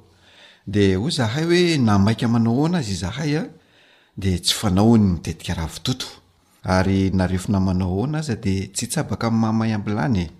de 0.66 0.94
ho 0.96 1.10
zahay 1.10 1.44
hoe 1.44 1.78
namaika 1.78 2.28
manao 2.28 2.54
oana 2.60 2.78
azy 2.78 2.94
zahay 3.02 3.30
a 3.40 3.42
de 4.16 4.38
tsy 4.38 4.54
fanahony 4.60 5.04
mitetika 5.12 5.54
raha 5.58 5.70
vitoto 5.74 6.06
ary 6.64 7.10
narefo 7.12 7.52
namanao 7.52 7.88
aho 7.88 8.04
ana 8.04 8.18
aza 8.18 8.36
dia 8.36 8.68
tsy 8.72 8.86
tsabaka 8.86 9.30
n'y 9.30 9.36
mamahy 9.36 9.72
ambilany 9.72 10.18
e 10.18 10.30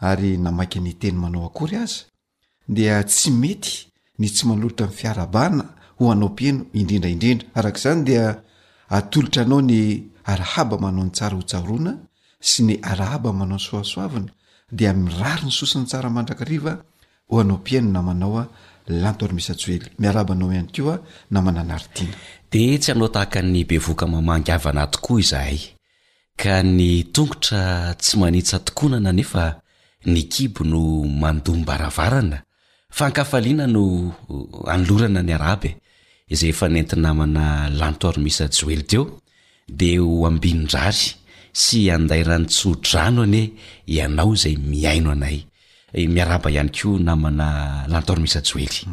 ary 0.00 0.38
namainky 0.38 0.78
nyteny 0.80 1.16
manao 1.18 1.46
akory 1.46 1.76
aza 1.76 2.04
dia 2.68 3.02
tsy 3.02 3.30
mety 3.30 3.72
ni 4.18 4.28
tsy 4.30 4.46
manolo 4.46 4.70
ta 4.70 4.84
min'ny 4.84 4.96
fiarabana 4.96 5.64
ho 5.98 6.04
anao 6.12 6.28
m-pihano 6.30 6.62
indrindraindrindra 6.78 7.46
araka 7.58 7.78
izany 7.78 8.00
dia 8.06 8.24
atolotra 8.98 9.42
anao 9.42 9.60
ny 9.62 9.78
arahaba 10.30 10.76
manao 10.78 11.04
ny 11.04 11.10
tsara 11.16 11.36
ho 11.36 11.42
tsaroana 11.48 11.92
sy 12.50 12.60
ny 12.66 12.74
arahaba 12.90 13.32
manao 13.32 13.58
soasoavana 13.58 14.30
dia 14.78 14.92
mirary 15.04 15.44
ny 15.46 15.50
sosin'ny 15.58 15.86
tsara 15.90 16.08
mandrakariva 16.16 16.72
ho 17.30 17.34
anao 17.40 17.58
mpihano 17.60 17.90
namanao 17.96 18.34
a 18.42 18.48
lantoaromisjely 18.96 19.76
miarabanao 20.02 20.50
ihany 20.52 20.68
ko 20.74 20.90
a 20.90 20.98
namananaritina 21.34 22.14
de 22.52 22.62
tsy 22.82 22.90
anao 22.92 23.08
tahaka 23.14 23.38
nybevoka 23.52 24.04
mamangyavana 24.12 24.82
tokoa 24.92 25.20
izahay 25.24 25.58
ka 26.40 26.54
ny 26.76 27.02
tongotra 27.14 27.62
tsy 28.02 28.14
manitsa 28.20 28.58
tokonana 28.66 29.12
nefa 29.18 29.44
nikibo 30.12 30.60
no 30.70 30.80
mandom-baravarana 31.22 32.38
fankafaliana 32.96 33.66
no 33.74 33.82
uh, 34.28 34.72
anolorana 34.72 35.20
ny 35.26 35.32
araby 35.38 35.70
iza 36.32 36.46
efa 36.52 36.66
nenti 36.74 36.96
namana 37.04 37.68
lantoaromisyjely 37.78 38.82
t 38.88 38.92
eo 38.96 39.04
dea 39.78 40.00
ho 40.04 40.24
ambinydrary 40.26 41.06
sy 41.62 41.90
andayrany 41.96 42.46
tsodrano 42.46 43.22
ani 43.22 43.42
ianao 43.94 44.32
zay 44.42 44.56
miaino 44.56 45.10
anay 45.12 45.38
Eh, 45.92 46.04
miaraba 46.06 46.50
ihany 46.52 46.68
ko 46.68 47.00
namana 47.00 47.84
lantormisa 47.88 48.42
joely 48.44 48.84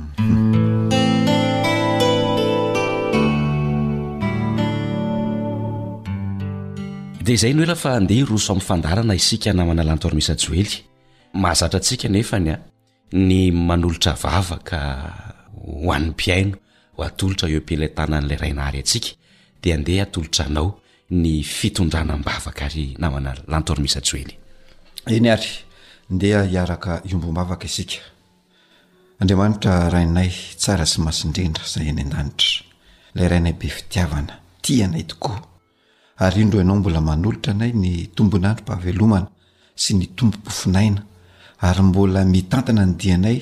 de 7.19 7.33
izay 7.35 7.51
no 7.53 7.63
ela 7.67 7.75
fa 7.75 7.97
andeha 7.99 8.23
hiroso 8.23 8.53
am'n 8.55 8.63
fandarana 8.63 9.11
isika 9.19 9.51
namana 9.51 9.83
lantormisa 9.83 10.37
joely 10.39 10.85
mahazatrantsika 11.35 12.07
nefany 12.15 12.55
a 12.55 12.63
ny 13.11 13.51
manolotra 13.51 14.13
vavaka 14.15 14.79
hoan'ny 15.51 16.15
mpiaino 16.15 16.55
atolotra 17.05 17.51
eo 17.51 17.59
pilatanan'ilay 17.59 18.39
rainahary 18.39 18.79
atsika 18.87 19.11
dia 19.61 19.75
andeha 19.75 20.07
atolotra 20.07 20.47
anao 20.47 20.79
ny 21.11 21.43
fitondranambavaka 21.43 22.61
ary 22.71 22.85
namana 23.03 23.35
lantormisa 23.51 23.99
joely 23.99 24.39
eny 25.15 25.27
ary 25.27 25.64
ndea 26.09 26.43
hiaraka 26.43 27.01
iombom-bavaka 27.05 27.65
isika 27.65 27.97
andriamanitra 29.19 29.73
rainay 29.93 30.31
tsara 30.59 30.85
sy 30.91 30.97
masindrindra 31.05 31.65
zay 31.73 31.87
any 31.89 32.01
an-danitra 32.03 32.51
lay 33.15 33.27
rainay 33.31 33.53
be 33.59 33.67
fitiavana 33.75 34.33
ti 34.63 34.73
anay 34.85 35.03
tokoa 35.09 35.37
ary 36.23 36.39
indro 36.43 36.59
ianao 36.61 36.75
mbola 36.79 36.99
manolotra 37.09 37.51
anay 37.55 37.71
ny 37.83 37.91
tombonandrompahavelomana 38.15 39.29
sy 39.83 39.91
ny 39.97 40.05
tombompifinaina 40.17 41.01
ary 41.67 41.81
mbola 41.87 42.19
mitantana 42.33 42.83
ny 42.87 42.93
dianay 43.01 43.39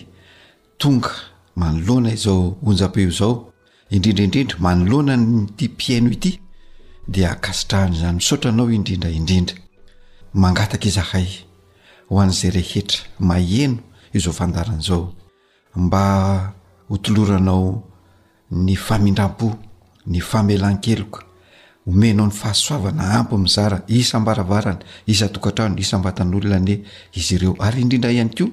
tonga 0.80 1.12
manoloana 1.60 2.10
izao 2.17 2.43
onja-peo 2.67 3.10
izao 3.13 3.34
indrindraindrindra 3.95 4.58
manoloananyti 4.65 5.65
piano 5.80 6.10
ity 6.17 6.32
dia 7.13 7.30
kasitrahany 7.43 7.95
zany 8.02 8.15
misaotra 8.19 8.49
anao 8.52 8.67
indrindraindrindra 8.78 9.56
mangatak 10.41 10.84
zahay 10.97 11.30
ho 12.13 12.19
an'zay 12.21 12.52
rehetra 12.52 13.04
maheno 13.19 13.80
io 14.13 14.19
zao 14.21 14.34
fandaran'zao 14.39 15.02
mba 15.76 16.04
hotoloranao 16.89 17.69
ny 18.65 18.76
famindrapo 18.76 19.47
ny 20.12 20.19
famelankeloka 20.21 21.19
omenao 21.88 22.28
ny 22.28 22.32
fahasoavana 22.39 23.04
ampo 23.19 23.38
mizara 23.38 23.82
isambaravarany 23.88 24.80
isatokatrano 25.12 25.76
isambatan'olona 25.84 26.60
ne 26.67 26.76
izy 27.19 27.36
ireo 27.36 27.54
ary 27.65 27.82
indrindra 27.82 28.12
ihany 28.12 28.30
ko 28.38 28.45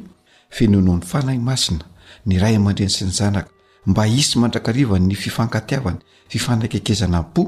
fenonao 0.56 0.96
ny 0.98 1.02
fanahy 1.12 1.38
masina 1.48 1.84
ny 2.26 2.38
ray 2.42 2.56
amandreny 2.56 2.90
sy 2.96 3.04
ny 3.04 3.12
zaaka 3.18 3.48
mba 3.86 4.06
i 4.08 4.22
sy 4.22 4.38
mandrakariva 4.40 4.96
ny 4.98 5.14
fifankatiavany 5.14 5.98
fifanakekezanabo 6.32 7.42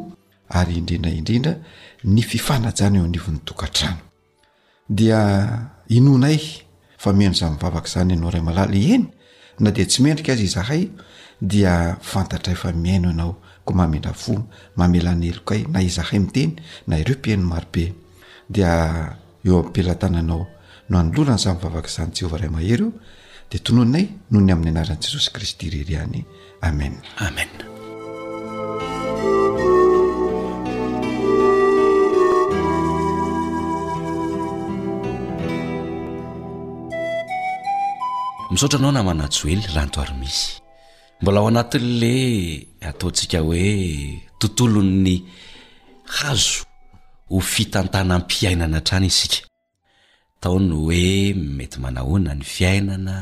ary 0.58 0.76
indrindraindrindra 0.80 1.52
ny 2.04 2.20
fifanajany 2.32 2.96
eo 2.98 3.04
anivn'ny 3.04 3.38
tokatrano 3.48 4.00
dia 4.88 5.18
inonay 5.96 6.40
fa 7.02 7.10
mihaino 7.16 7.36
zayivavaka 7.40 7.88
izany 7.90 8.12
ianao 8.14 8.30
ray 8.34 8.42
malala 8.48 8.72
eny 8.94 9.04
na 9.62 9.68
dea 9.76 9.86
tsy 9.90 9.98
mendrika 10.04 10.30
azy 10.34 10.44
izahay 10.50 10.82
dia 11.50 11.74
fantatra 12.12 12.50
efa 12.56 12.68
miaino 12.84 13.08
ianao 13.12 13.32
ko 13.66 13.70
mamendra 13.80 14.12
fo 14.22 14.34
mamelanaelokaay 14.78 15.62
na 15.74 15.78
izahay 15.88 16.18
miteny 16.26 16.52
na 16.88 16.94
ireo 17.02 17.16
mpiaino 17.20 17.44
marobe 17.52 17.84
dia 18.54 18.70
eo 19.48 19.56
am 19.62 19.68
pilatana 19.74 20.18
anao 20.24 20.42
no 20.90 20.96
anolorany 21.02 21.38
zaivavakaizany 21.44 22.10
jehova 22.16 22.36
ray 22.42 22.48
mahery 22.56 22.84
o 22.84 22.90
de 23.50 23.58
tononay 23.64 24.04
noho 24.30 24.42
ny 24.46 24.50
amin'ny 24.54 24.72
anaran'i 24.74 25.02
jesosy 25.04 25.30
kristy 25.34 25.64
reriany 25.74 26.20
amen 26.68 26.92
amen 27.26 27.50
misotra 38.52 38.78
anao 38.78 38.92
na 38.96 39.02
manajoely 39.08 39.66
raha 39.74 39.86
ntoarymisy 39.90 40.46
mbola 41.20 41.38
ao 41.40 41.46
anatin' 41.50 41.88
le 42.00 42.16
ataontsika 42.88 43.38
hoe 43.46 43.68
tontolo 44.40 44.80
ny 45.04 45.14
hazo 46.16 46.58
ho 47.30 47.38
fitantanampiainana 47.52 48.78
trany 48.86 49.06
isika 49.12 49.46
atao 50.36 50.56
no 50.68 50.76
hoe 50.84 51.06
mety 51.56 51.78
manahoina 51.84 52.32
ny 52.38 52.44
fiainana 52.54 53.16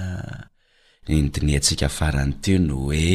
ndinihantsika 1.08 1.84
afarany 1.90 2.32
te 2.42 2.52
ny 2.66 2.72
hoe 2.80 3.12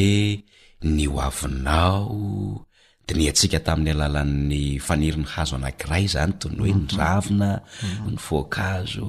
ny 0.94 1.02
oavinao 1.18 2.04
mhm. 2.14 2.58
ndinihantsika 3.04 3.58
mhm. 3.58 3.64
tamin'ny 3.66 3.90
alalan'ny 3.96 4.62
faniron'ny 4.86 5.28
hazo 5.34 5.54
anankiray 5.58 6.04
zany 6.14 6.32
toyny 6.38 6.58
hoe 6.62 6.72
ny 6.80 6.86
ravina 7.00 7.50
ny 8.08 8.16
foankazo 8.26 9.08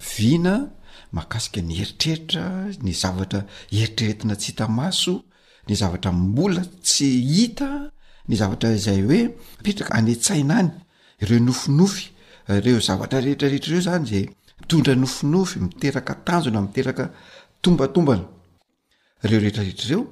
vina 0.00 0.70
mahakasika 1.12 1.60
ny 1.62 1.74
heritreritra 1.80 2.44
ny 2.82 2.92
zavatra 2.94 3.44
heritreretina 3.70 4.34
tsy 4.38 4.50
hita 4.52 4.66
maso 4.68 5.14
ny 5.68 5.74
zavatra 5.76 6.10
mbola 6.12 6.62
tsy 6.86 7.10
hita 7.34 7.70
ny 8.28 8.34
zavatra 8.40 8.70
zay 8.84 9.00
hoe 9.06 9.20
petraka 9.64 9.92
anetsaina 9.98 10.54
any 10.60 10.70
ireo 11.22 11.40
nofinofy 11.46 12.04
reo 12.64 12.80
zavatra 12.86 13.18
rehetrarehetrareo 13.24 13.82
zany 13.86 14.04
zay 14.10 14.24
mitondra 14.60 14.94
nofinofy 15.02 15.58
miteraka 15.64 16.12
tanjona 16.26 16.60
miteraka 16.66 17.04
tombatombana 17.62 18.24
ireo 19.24 19.40
rehetra 19.40 19.62
rehetrareo 19.66 20.02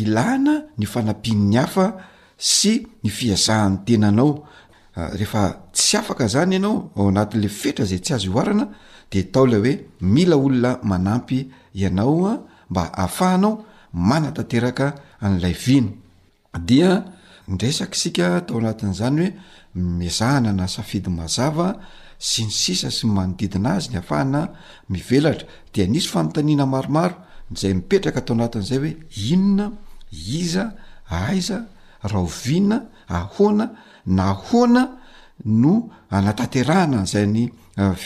ilahna 0.00 0.54
ny 0.78 0.84
fanapin'ny 0.92 1.56
hafa 1.62 1.86
sy 2.54 2.72
ny 3.02 3.08
fiazahan'ny 3.18 3.76
tenanao 3.86 4.30
ah, 4.98 5.10
rehefa 5.18 5.42
tsy 5.76 5.94
afaka 6.00 6.24
zany 6.34 6.52
ianao 6.56 6.76
ao 6.96 7.08
anat'le 7.08 7.48
fetra 7.60 7.84
zay 7.90 8.00
tsy 8.04 8.12
az 8.16 8.24
oarana 8.34 8.64
de 9.10 9.18
tao 9.32 9.44
lay 9.50 9.58
hoe 9.64 9.72
mila 10.14 10.36
olona 10.44 10.70
manampy 10.90 11.38
ianaoa 11.80 12.32
ah, 12.32 12.38
mba 12.70 12.82
ahafahanao 12.98 13.52
manatateraka 14.10 14.86
an'lay 15.26 15.56
vina 15.66 15.92
dia 16.58 17.04
idresakysika 17.48 18.36
atao 18.36 18.58
anatin'izany 18.58 19.26
hoe 19.26 19.34
mizahana 19.82 20.52
na 20.52 20.66
safidy 20.68 21.10
mazava 21.10 21.68
sy 22.18 22.42
ny 22.44 22.50
sisa 22.50 22.90
sy 22.90 23.06
manodidina 23.06 23.74
azy 23.76 23.90
ny 23.92 23.98
afahana 23.98 24.42
mivelatra 24.88 25.46
de 25.74 25.86
nisy 25.86 26.08
fanontanina 26.08 26.66
maromaro 26.66 27.14
zay 27.60 27.74
mipetraka 27.74 28.18
atao 28.20 28.36
anatin'zay 28.36 28.78
oe 28.78 28.92
inona 29.30 29.66
iza 30.38 30.64
aiza 31.10 31.58
raovina 32.02 32.76
ahona 33.08 33.66
na 34.16 34.26
hona 34.32 34.82
no 35.62 35.74
anataterahana 36.10 36.98
n'zay 37.04 37.26
ny 37.36 37.42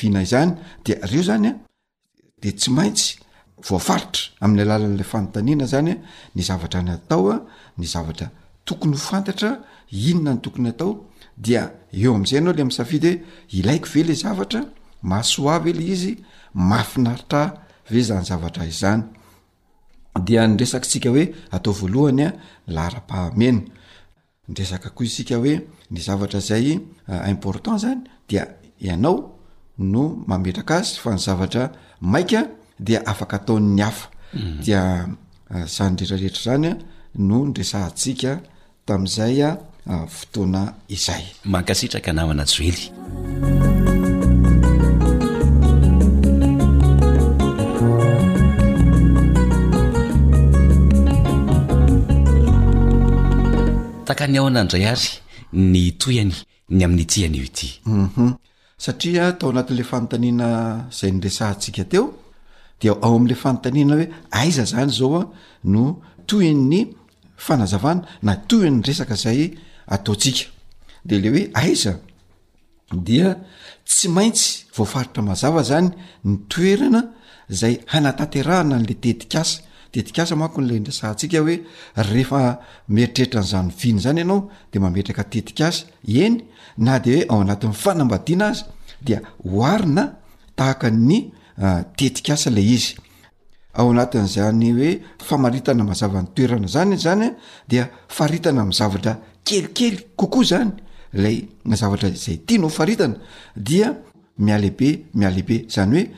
vina 0.01 0.21
izany 0.23 0.53
dea 0.85 1.07
reo 1.11 1.23
zanyde 1.29 2.51
tsy 2.59 2.71
maintsy 2.77 3.09
voafaitra 3.69 4.23
am'y 4.45 4.61
alalala 4.63 5.05
fantaniana 5.05 5.67
zany 5.73 5.93
ny 6.35 6.41
zavatra 6.49 6.81
ny 6.83 6.91
ataoa 6.95 7.37
ny 7.79 7.87
zavatra 7.87 8.29
tokony 8.65 8.95
hfantatra 8.97 9.59
inona 9.91 10.35
ny 10.35 10.41
tokony 10.43 10.69
atao 10.73 10.93
dia 11.47 11.63
eo 12.03 12.13
am'izay 12.17 12.39
anao 12.39 12.53
le 12.55 12.65
msafidy 12.65 13.07
hoe 13.13 13.23
ilaiko 13.59 13.89
ve 13.95 14.03
le 14.05 14.15
zavatra 14.15 14.61
mahasoave 15.03 15.73
le 15.73 15.85
izy 15.95 16.13
mahfinaritra 16.55 17.43
ve 17.91 18.01
zany 18.09 18.25
zavatra 18.31 18.63
izanyresaksikaoe 18.73 21.25
atao 21.57 21.73
voaloanya 21.79 22.29
lahra-pahamenresak 22.77 24.85
ko 24.95 25.05
isika 25.05 25.37
oe 25.39 25.55
ny 25.91 26.01
zavatra 26.07 26.41
zay 26.41 26.67
eh, 27.11 27.31
important 27.35 27.81
zany 27.83 28.01
dia 28.29 28.47
ianao 28.87 29.19
no 29.79 30.23
mametraka 30.29 30.77
azy 30.79 30.99
fa 31.03 31.11
ny 31.15 31.21
zavatra 31.27 31.65
maika 32.01 32.41
di 32.79 32.97
afak 32.97 33.35
ataony 33.35 33.83
afa 33.83 34.09
dia 34.65 34.83
mhm. 35.07 35.15
eh, 35.57 35.67
zany 35.75 35.97
reetrareetra 35.97 36.43
zanya 36.47 36.73
no 37.17 37.47
nresahantsika 37.47 38.41
tamin'izay 38.87 39.43
a 39.45 39.49
ah, 39.87 39.93
ah, 39.93 40.07
fotoana 40.07 40.63
izay 40.89 41.23
mankasitraka 41.45 42.11
anamana 42.11 42.45
joely 42.53 42.85
takanyao 54.09 54.49
na 54.51 54.61
andray 54.61 54.87
azy 54.93 55.11
ny 55.53 55.93
tohany 56.01 56.33
ny 56.71 56.85
amin'nytihany 56.85 57.37
io 57.39 57.45
ity 57.45 57.69
mhm. 57.87 58.31
satria 58.79 59.33
tao 59.39 59.51
anati'la 59.51 59.85
fanotanina 59.85 60.47
izay 60.91 61.11
nyresahantsika 61.13 61.85
teo 61.91 62.05
dia 62.81 62.93
ao 63.03 63.15
am'la 63.17 63.35
fanotanina 63.37 63.95
hoe 63.95 64.07
aiza 64.31 64.65
zany 64.65 64.91
zao 64.99 65.17
a 65.17 65.21
ah, 65.21 65.27
no 65.65 66.03
toyhany 66.27 66.59
ny 66.69 66.81
fanazavana 67.37 68.03
na 68.23 68.37
toy 68.37 68.69
nyresaka 68.71 69.15
zay 69.17 69.59
ataotsika 69.87 70.51
de 71.05 71.19
le 71.19 71.29
hoe 71.31 71.51
aiza 71.55 71.99
dia 73.07 73.37
tsy 73.87 74.09
maintsy 74.09 74.65
voafaritra 74.77 75.23
mazava 75.23 75.63
zany 75.63 75.89
ny 76.25 76.37
toerana 76.49 77.01
zay 77.61 77.75
hanataterahana 77.93 78.77
n'la 78.79 78.95
tetik 79.03 79.35
asa 79.41 79.61
tetikasa 79.93 80.35
manko 80.41 80.59
n'lay 80.61 80.79
indrasahantsika 80.81 81.39
hoe 81.45 81.57
rehefa 82.11 82.41
meritrehitra 82.95 83.41
nyzano 83.45 83.71
viny 83.81 83.99
zany 84.05 84.19
ianao 84.21 84.41
de 84.73 84.79
mametraka 84.85 85.25
tetik 85.33 85.61
azy 85.69 85.81
eny 86.25 86.37
na 86.87 86.93
de 87.05 87.15
hoe 87.17 87.25
ao 87.31 87.39
anatin'ny 87.43 87.75
fanambadiana 87.83 88.47
azy 88.53 88.63
dia 89.05 89.19
hoarina 89.53 90.05
tahaka 90.57 90.89
ny 91.09 91.17
ah, 91.65 91.83
tetikasa 91.99 92.49
lay 92.57 92.69
izy 92.77 92.91
ao 93.75 93.91
anatin'zany 93.91 94.73
hoe 94.73 95.01
famaritana 95.23 95.85
mazava 95.85 96.23
ny 96.23 96.29
toerana 96.35 96.67
zany 96.69 96.97
zany 96.97 97.35
dia 97.69 97.91
faritana 98.09 98.63
m 98.63 98.73
zavatra 98.73 99.19
kelikely 99.45 99.99
kokoa 100.17 100.45
zany 100.45 100.71
lay 101.13 101.49
ny 101.65 101.75
zavatra 101.77 102.11
zay 102.15 102.37
tianao 102.47 102.69
faritana 102.69 103.17
dia 103.57 103.97
mialehibe 104.39 105.05
mialehibe 105.15 105.67
zany 105.69 105.95
oe 106.01 106.11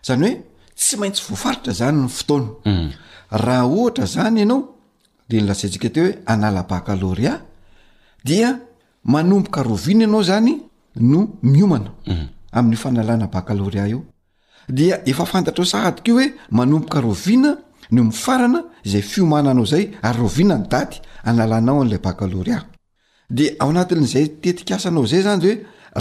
zany 0.02 0.22
hoe 0.28 0.38
tsy 0.76 0.98
maintsy 0.98 1.22
voafaritra 1.30 1.74
zany 1.74 2.02
ny 2.02 2.08
fotona 2.10 2.50
hmm. 2.64 2.90
raha 3.32 3.66
ohatra 3.68 4.06
zany 4.06 4.42
anao 4.42 4.82
de 5.30 5.38
ny 5.40 5.48
lasatika 5.48 5.90
te 5.90 6.00
hoe 6.02 6.18
analabakaloria 6.26 7.40
dia 8.26 8.50
manomboka 9.04 9.62
roviana 9.64 10.06
anao 10.10 10.22
zany 10.24 10.54
no 10.96 11.38
miomana 11.42 11.90
amin'ny 12.52 12.76
fanalana 12.76 13.28
bakaloria 13.34 13.86
io 13.88 14.06
dia 14.70 15.00
efa 15.06 15.26
fantatrao 15.26 15.66
sahatika 15.66 16.10
io 16.10 16.16
hoe 16.18 16.28
manompoka 16.52 17.02
roviana 17.02 17.52
no 17.92 18.04
mifarana 18.04 18.64
zay 18.86 19.02
fiomananao 19.02 19.66
zay 19.66 19.84
ary 20.02 20.18
rovina 20.20 20.56
ny 20.58 20.68
daty 20.74 21.00
analanao 21.24 21.82
an'lay 21.82 22.00
bakaloria 22.08 22.60
de 23.30 23.46
a 23.60 23.66
anatin'zay 23.70 24.26
tetikasanao 24.44 25.06
zay 25.12 25.22
zanyoe 25.28 25.56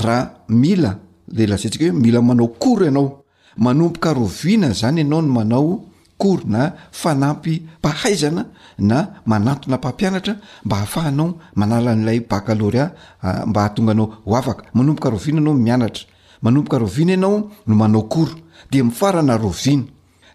rahmila 0.06 0.92
delaetsika 1.36 1.84
oe 1.88 1.92
mila 1.92 2.20
manao 2.22 2.48
kory 2.48 2.88
anao 2.88 3.24
manompoka 3.64 4.10
roviana 4.14 4.68
zany 4.80 5.00
anao 5.06 5.22
ny 5.22 5.30
manao 5.38 5.80
kory 6.22 6.44
na 6.46 6.62
fanampy 6.92 7.62
mpahaizana 7.78 8.42
na 8.78 8.98
manatona 9.26 9.76
mpampianatra 9.76 10.34
mba 10.64 10.76
hahafahanao 10.76 11.28
manala 11.54 11.94
n'lay 11.94 12.20
bakaloria 12.20 12.86
ah, 13.22 13.46
mba 13.46 13.60
hahatonga 13.60 13.92
anao 13.92 14.08
oafaka 14.26 14.62
manompoka 14.74 15.08
roviana 15.14 15.40
anao 15.40 15.54
mianatra 15.54 16.04
manompoka 16.42 16.78
rovina 16.78 17.12
ianao 17.12 17.50
no 17.66 17.74
manao 17.74 18.02
koro 18.02 18.32
de 18.70 18.82
mifarana 18.82 19.36
roviny 19.38 19.82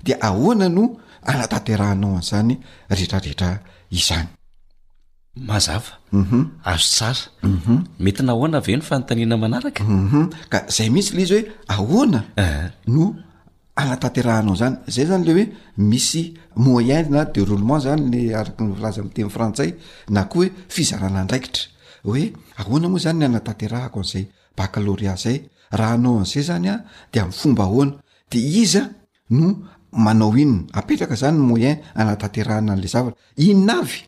dea 0.03 0.17
ahoana 0.21 0.69
no 0.69 0.95
anatanterahanao 1.25 2.15
an'izany 2.17 2.57
rehetrarehetra 2.89 3.59
izany 3.91 4.27
mhm. 5.37 6.41
mhm. 8.03 9.43
mhm. 9.81 10.23
ka 10.49 10.59
zay 10.67 10.89
mitsy 10.89 11.15
le 11.15 11.21
izy 11.21 11.33
hoe 11.35 11.51
ahoana 11.67 12.23
eh. 12.35 12.71
no 12.87 13.15
anatanterahanao 13.75 14.55
zany 14.59 14.75
zay 14.87 15.05
zany 15.05 15.25
le 15.25 15.31
hoe 15.33 15.45
misy 15.77 16.23
moyenna 16.55 17.25
de 17.25 17.45
roulement 17.45 17.81
zany 17.83 18.03
le 18.13 18.35
arak 18.35 18.59
ny 18.61 18.73
laza 18.81 19.01
am' 19.01 19.09
ten'y 19.15 19.29
frantsay 19.29 19.69
na 20.09 20.23
koa 20.23 20.39
hoe 20.45 20.51
fizarana 20.69 21.23
ndraikitra 21.23 21.63
hoe 22.05 22.33
ahoana 22.59 22.89
moa 22.89 22.99
zany 23.05 23.17
ny 23.19 23.25
anatanterahako 23.25 23.99
an'zay 24.03 24.25
bakaloriazaay 24.57 25.37
raha 25.79 25.95
anao 25.97 26.15
an'izay 26.21 26.43
zany 26.47 26.67
a 26.73 26.83
de 27.13 27.21
mi' 27.25 27.31
fomba 27.39 27.63
ahoana 27.65 27.93
de 28.31 28.39
iza 28.39 28.83
no 29.29 29.49
manao 29.91 30.31
inona 30.43 30.67
apetraka 30.79 31.15
zany 31.21 31.37
moyen 31.49 31.75
anatanterahana 32.01 32.69
an'lay 32.75 32.87
zavatra 32.95 33.19
inona 33.47 33.75
avy 33.81 33.99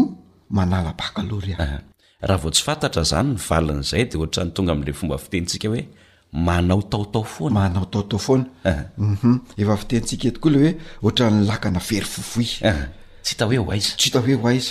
manala 0.50 0.94
bakaloriahvotsy 1.02 2.62
eh. 2.62 2.66
fantara 2.68 3.04
zany 3.12 3.34
valin'zay 3.48 4.04
de 4.12 4.16
otra'ny 4.26 4.52
tonga 4.56 4.72
amle 4.76 4.94
fomba 5.00 5.18
fitentsika 5.24 5.68
hoe 5.74 5.84
manao 6.48 6.82
taotao 6.92 7.24
foaa 7.34 7.50
manao 7.58 7.86
taotao 7.94 8.20
foana 8.26 8.46
eh. 8.70 8.80
mhm. 8.98 9.34
efafitentsika 9.62 10.26
etokoa 10.28 10.52
le 10.54 10.60
oe 10.64 10.72
otra 11.08 11.26
nylakana 11.36 11.80
fery 11.80 12.08
fooytyoeotsy 12.32 14.10
ta 14.14 14.20
oe 14.24 14.36
oaz 14.46 14.68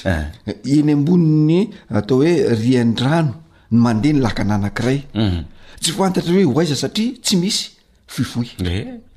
eny 0.74 0.92
amboniny 0.96 1.68
atao 1.90 2.18
oe 2.24 2.32
rindrano 2.62 3.32
ny 3.72 3.78
mandeh 3.84 4.12
ny 4.14 4.20
lakana 4.20 4.54
anakiray 4.54 4.98
mhm. 5.14 5.42
tsy 5.80 5.90
fantatra 5.98 6.32
hoe 6.34 6.46
hoaiza 6.54 6.76
satria 6.82 7.12
tsy 7.24 7.36
misy 7.42 7.62
fifoy 8.14 8.46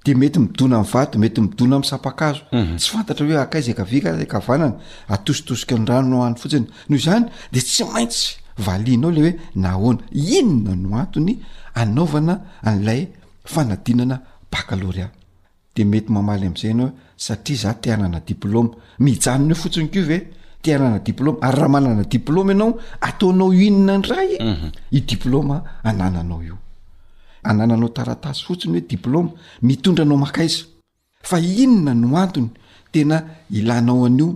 de 0.08 0.14
mety 0.16 0.39
midona 0.39 0.76
amvato 0.84 1.16
mety 1.24 1.39
midona 1.41 1.76
ami'sapakazo 1.80 2.41
mhm. 2.60 2.74
tsy 2.80 2.88
fantatra 2.93 3.24
hoe 3.28 3.36
akayzakavikaakavanana 3.45 4.76
atositosika 5.16 5.74
ny 5.80 5.86
rano 5.89 6.08
noano 6.12 6.36
fotsiny 6.41 6.66
noho 6.89 6.99
zany 7.05 7.26
de 7.53 7.60
tsy 7.68 7.84
maintsy 7.93 8.22
valinao 8.66 9.10
le 9.16 9.22
hoe 9.24 9.34
nahoana 9.64 9.99
inona 10.36 10.72
no 10.84 10.95
antony 11.01 11.34
anaovana 11.82 12.34
an'lay 12.70 13.01
fanadinana 13.53 14.16
bakaalorya 14.51 15.08
de 15.76 15.82
mety 15.91 16.10
mamaly 16.16 16.45
am'izay 16.49 16.72
anao 16.76 16.89
satria 17.26 17.58
za 17.64 17.72
te 17.82 17.88
anana 17.95 18.20
diplôma 18.28 18.72
mijanona 19.05 19.53
eo 19.53 19.55
fotsiny 19.64 19.88
ko 19.93 19.99
ve 20.10 20.18
te 20.62 20.70
ananadiplôma 20.78 21.38
ary 21.47 21.58
rahamananadiplôma 21.60 22.51
ianao 22.53 22.72
ataonao 23.08 23.49
inona 23.68 23.95
nray 24.03 24.30
mhm. 24.51 24.68
idiploma 24.99 25.58
anananao 25.89 26.41
io 26.49 26.58
anananao 27.48 27.89
taratasy 27.89 28.43
fotsiny 28.45 28.78
hoe 28.80 28.88
diplôma 28.89 29.32
mitondra 29.62 30.04
anao 30.06 30.18
makaiza 30.18 30.66
fa 31.22 31.38
inona 31.39 31.93
no 31.93 32.18
antony 32.18 32.50
tena 32.91 33.18
ilanao 33.50 34.06
an'io 34.06 34.30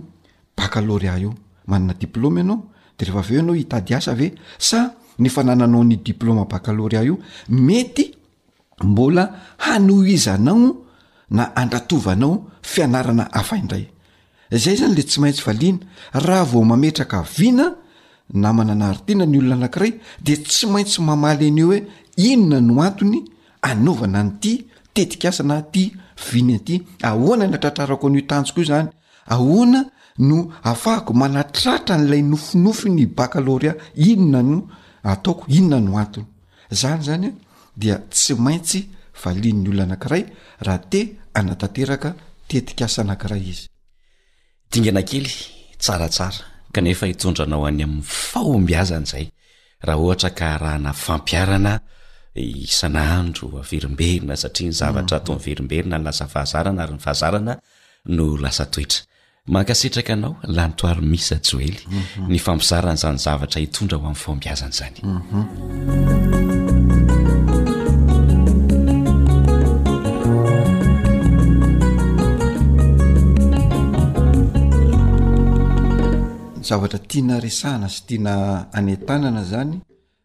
bakaloryah 0.56 1.18
io 1.22 1.32
manana 1.66 1.94
diplôma 2.02 2.40
ianao 2.40 2.68
de 2.98 3.04
rehefa 3.04 3.18
aveo 3.20 3.36
ianao 3.40 3.54
hitady 3.54 3.94
asa 3.94 4.14
ve 4.14 4.28
sa 4.58 4.94
ny 5.18 5.28
fanananao 5.28 5.84
ny 5.84 5.96
diplôma 6.02 6.44
bakalory 6.44 6.96
ah 6.96 7.04
io 7.04 7.18
mety 7.48 8.12
mbola 8.84 9.24
hano 9.58 10.04
izanao 10.06 10.76
na 11.30 11.52
andratovanao 11.56 12.46
fianarana 12.62 13.28
afa 13.32 13.56
indray 13.56 13.86
zay 14.50 14.76
zany 14.76 14.94
le 14.96 15.02
tsy 15.02 15.20
maintsy 15.20 15.42
valiana 15.44 15.78
raha 16.12 16.44
vao 16.44 16.64
mametraka 16.64 17.22
vina 17.36 17.74
namana 18.30 18.72
ana 18.72 18.90
ari 18.90 19.00
tiana 19.06 19.26
ny 19.26 19.38
olona 19.38 19.54
anakiray 19.56 19.92
de 20.24 20.34
tsy 20.36 20.66
maintsy 20.72 20.98
mamaly 21.02 21.48
an'io 21.50 21.66
hoe 21.66 21.78
inona 22.16 22.60
no 22.60 22.80
antony 22.82 23.18
anaovana 23.62 24.22
ny 24.22 24.30
ity 24.34 24.66
tetikasa 24.94 25.42
na 25.44 25.62
ty 25.62 25.82
viny 26.30 26.52
anity 26.54 26.74
ahoana 27.08 27.44
n 27.50 27.54
atratrarako 27.56 28.06
anio 28.08 28.22
tanjoko 28.30 28.60
io 28.60 28.66
zany 28.72 28.88
ahoana 29.34 29.80
no 30.28 30.38
afahako 30.70 31.12
manatratra 31.22 31.94
n'lay 32.02 32.22
nofinofy 32.32 32.88
ny 32.96 33.04
bakalorya 33.18 33.72
inona 34.10 34.42
no 34.50 34.58
ataoko 35.12 35.44
inona 35.58 35.80
no 35.86 35.98
antony 36.02 36.26
zany 36.80 37.02
zany 37.06 37.26
a 37.28 37.32
dia 37.80 37.96
tsy 38.12 38.32
maintsy 38.44 38.78
valian'ny 39.22 39.68
olona 39.70 39.82
anankiray 39.86 40.22
raha 40.66 40.78
te 40.90 41.00
anatanteraka 41.38 42.08
tetikasa 42.48 42.98
anankiray 43.04 43.42
izy 43.50 43.66
kanefa 46.74 47.06
hitondra 47.10 47.44
anao 47.46 47.66
any 47.70 47.82
amin'ny 47.86 48.02
fahombiazana 48.32 49.06
zay 49.12 49.24
raha 49.88 50.00
ohatra 50.06 50.30
ka 50.40 50.48
rahana 50.64 50.90
fampiarana 51.04 51.72
isan'andro 52.72 53.46
averomberina 53.62 54.34
satria 54.44 54.68
ny 54.68 54.74
zavatra 54.80 55.16
mhm. 55.16 55.20
atoa 55.22 55.36
mnyveromberina 55.38 55.96
ny 55.98 56.04
lasa 56.08 56.24
fahazarana 56.34 56.80
ary 56.86 56.94
ny 56.96 57.00
fahazarana 57.06 57.54
no 58.18 58.26
lasa 58.44 58.64
toetra 58.74 59.00
mankasitraka 59.54 60.12
anao 60.18 60.32
lantoary 60.56 61.02
misa 61.12 61.36
joely 61.48 61.80
mhm. 61.88 62.32
ny 62.32 62.38
fampizarana 62.46 62.96
zany 63.02 63.20
zavatra 63.26 63.58
hitondra 63.64 63.96
ho 63.96 64.02
amin'ny 64.10 64.20
faombiazana 64.24 64.74
zany 64.78 64.98
mhm. 65.10 66.61
zavatra 76.64 76.98
tiana 77.06 77.40
resahana 77.40 77.88
sy 77.88 78.02
tiana 78.06 78.32
anen-tanana 78.72 79.42
zany 79.44 79.72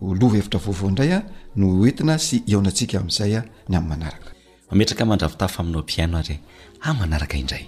olova 0.00 0.36
efitra 0.36 0.60
vaovao 0.64 0.88
indray 0.90 1.12
a 1.12 1.22
no 1.56 1.66
oentina 1.82 2.16
sy 2.18 2.36
eonantsika 2.48 2.98
amin'izaya 2.98 3.40
ny 3.68 3.76
amin'ny 3.76 3.88
manaraka 3.88 4.30
mametraka 4.70 5.04
mandravitafa 5.10 5.58
aminao 5.62 5.82
mpiaino 5.82 6.18
areny 6.18 6.40
a' 6.88 6.92
manaraka 7.00 7.36
indray 7.36 7.64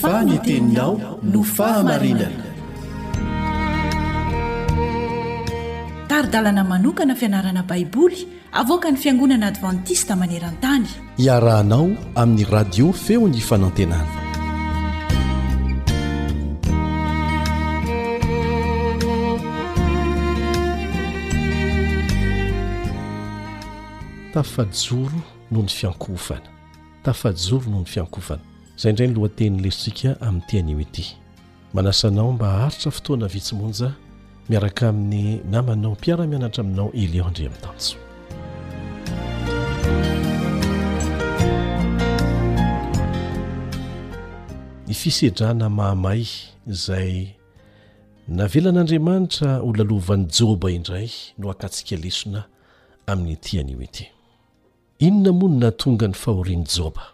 fanyteninao 0.02 1.00
no 1.22 1.42
fahamarina 1.42 2.41
rdalana 6.23 6.64
manokana 6.64 7.14
fianarana 7.14 7.62
baiboly 7.62 8.29
avoka 8.53 8.91
ny 8.91 8.97
fiangonana 8.97 9.47
advantista 9.47 10.16
manerantany 10.16 10.87
iarahanao 11.18 11.89
amin'ny 12.14 12.45
radio 12.51 12.93
feony 12.93 13.41
fanantenana 13.41 14.12
tafajoro 24.35 25.18
noho 25.51 25.62
ny 25.62 25.68
fiankofana 25.68 26.49
tafajoro 27.03 27.64
noho 27.64 27.81
ny 27.83 27.87
fiankofana 27.87 28.43
zay 28.77 28.93
ndrany 28.93 29.14
loatenylesika 29.14 30.20
amin'nyitianioity 30.20 31.16
manasanao 31.75 32.33
mba 32.33 32.64
aritra 32.64 32.91
fotoana 32.91 33.27
vitsimonja 33.27 33.91
miaraka 34.51 34.88
amin'ny 34.88 35.40
namanao 35.51 35.90
mpiaramianatra 35.93 36.61
aminao 36.64 36.90
eleo 36.95 37.24
andre 37.26 37.47
ami'ntanjo 37.47 37.97
ny 44.86 44.95
fisedrana 45.01 45.66
mahamay 45.78 46.24
izay 46.72 47.14
navelan'andriamanitra 48.38 49.51
holoalovany 49.64 50.24
joba 50.36 50.70
indray 50.70 51.11
no 51.38 51.51
akatsika 51.51 51.97
lesona 52.05 52.40
amin'ny 53.11 53.36
tianyo 53.45 53.78
ety 53.86 54.05
inona 55.07 55.30
moany 55.38 55.55
na 55.62 55.70
tonga 55.80 56.07
ny 56.09 56.16
fahoriny 56.22 56.64
joba 56.76 57.05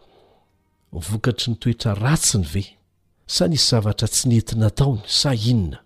vokatry 1.09 1.49
nytoetra 1.53 1.93
ratsi 2.05 2.39
ny 2.41 2.47
ve 2.53 2.63
sa 3.29 3.45
nisy 3.49 3.67
zavatra 3.71 4.09
tsy 4.09 4.25
nentinataony 4.29 5.03
sa 5.21 5.31
inona 5.37 5.79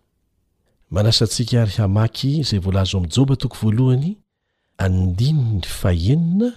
manasantsika 0.93 1.63
ary 1.63 1.73
hamaky 1.79 2.43
zay 2.45 2.59
volazo 2.61 2.99
ami'ny 2.99 3.11
joba 3.13 3.37
toko 3.37 3.57
voalohany 3.63 4.17
andin 4.79 5.55
ny 5.57 5.63
faenina 5.65 6.51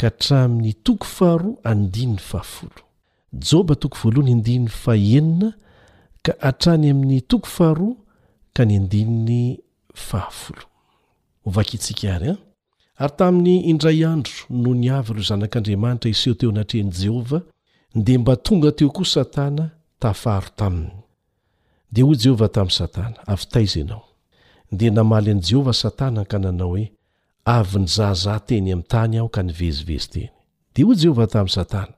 ka 0.00 0.06
hatra 0.08 0.48
min'ny 0.48 0.72
tok 0.84 1.04
fahar 1.04 1.40
aha 1.64 1.74
jatoo 1.74 2.42
vahyandiny 4.02 4.68
aena 4.86 5.52
ka 6.24 6.32
atrany 6.48 6.90
amin'ny 6.90 7.20
tok 7.30 7.46
faha 7.46 7.88
ka 8.56 8.64
ny 8.64 8.74
adnny 8.80 9.44
ha 10.10 10.22
hovakitsika 11.44 12.06
ary 12.14 12.28
an 12.30 12.36
ah. 12.36 12.40
ary 13.04 13.14
tamin'ny 13.18 13.56
indray 13.70 14.04
andro 14.12 14.40
no 14.50 14.74
niavy 14.74 15.12
iro 15.12 15.22
zanak'andriamanitra 15.30 16.10
iseo 16.10 16.34
teo 16.38 16.50
anatrehan'i 16.50 16.92
jehovah 17.00 17.42
dea 17.94 18.18
mba 18.18 18.36
tonga 18.36 18.72
teo 18.72 18.90
koa 18.90 19.04
satana 19.14 19.70
tafaharo 20.00 20.48
taminy 20.56 20.95
dia 21.92 22.04
hoy 22.06 22.16
jehovah 22.20 22.50
tamin'ni 22.54 22.72
satana 22.80 23.16
avitaiza 23.26 23.78
ianao 23.80 24.02
dia 24.78 24.90
namaly 24.90 25.30
an'i 25.30 25.42
jehovah 25.50 25.74
satana 25.82 26.22
ka 26.30 26.38
nanao 26.44 26.68
hoe 26.72 26.84
avy 27.58 27.78
ny 27.78 27.86
zahazaha 27.96 28.40
teny 28.48 28.68
amin'ny 28.72 28.88
tany 28.92 29.16
aho 29.20 29.28
ka 29.34 29.42
nivezivezy 29.48 30.08
teny 30.12 30.28
dia 30.74 30.84
hoy 30.88 30.96
jehovah 31.02 31.28
tamin'ni 31.32 31.54
satana 31.58 31.94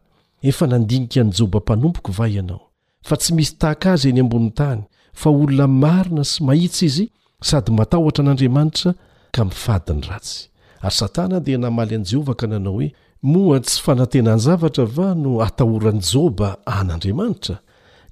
efa 0.50 0.64
nandinika 0.72 1.20
ny 1.26 1.30
jobampanompoka 1.36 2.10
va 2.18 2.26
ianao 2.36 2.62
fa 3.08 3.14
tsy 3.20 3.30
misy 3.36 3.52
tahaka 3.60 3.86
azy 3.94 4.08
eny 4.12 4.20
ambonin'ny 4.24 4.54
tany 4.60 4.82
fa 5.20 5.28
olona 5.40 5.66
marina 5.84 6.24
sy 6.32 6.38
mahitsa 6.48 6.82
izy 6.88 7.06
sady 7.48 7.70
matahotra 7.78 8.22
an'andriamanitra 8.24 8.90
ka 9.34 9.40
mifadi 9.48 9.92
ny 9.98 10.02
ratsy 10.10 10.38
ary 10.84 10.94
satana 11.00 11.36
dia 11.46 11.58
namaly 11.64 11.92
an'i 11.98 12.06
jehovah 12.10 12.36
ka 12.40 12.46
nanao 12.52 12.72
hoe 12.78 12.88
moa 13.32 13.58
tsy 13.66 13.76
fanantena 13.84 14.30
any 14.36 14.40
zavatra 14.46 14.84
va 14.96 15.08
no 15.22 15.30
atahorany 15.46 16.00
joba 16.10 16.48
an'andriamanitra 16.78 17.56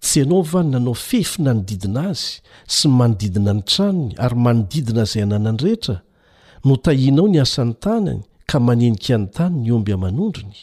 tsy 0.05 0.17
ianaovany 0.21 0.69
nanao 0.73 0.95
fefinanodidina 1.09 2.01
azy 2.11 2.29
syy 2.75 2.89
manodidina 2.99 3.53
ny 3.57 3.63
tranony 3.71 4.13
ary 4.25 4.37
manodidina 4.47 5.03
zay 5.11 5.23
ananandrehetra 5.27 5.97
notahianao 6.67 7.27
ny 7.33 7.39
asan'ny 7.45 7.75
tanany 7.85 8.23
ka 8.51 8.57
manenik 8.67 9.07
any 9.17 9.27
tany 9.37 9.55
ny 9.65 9.69
omby 9.77 9.91
amanondrony 9.97 10.59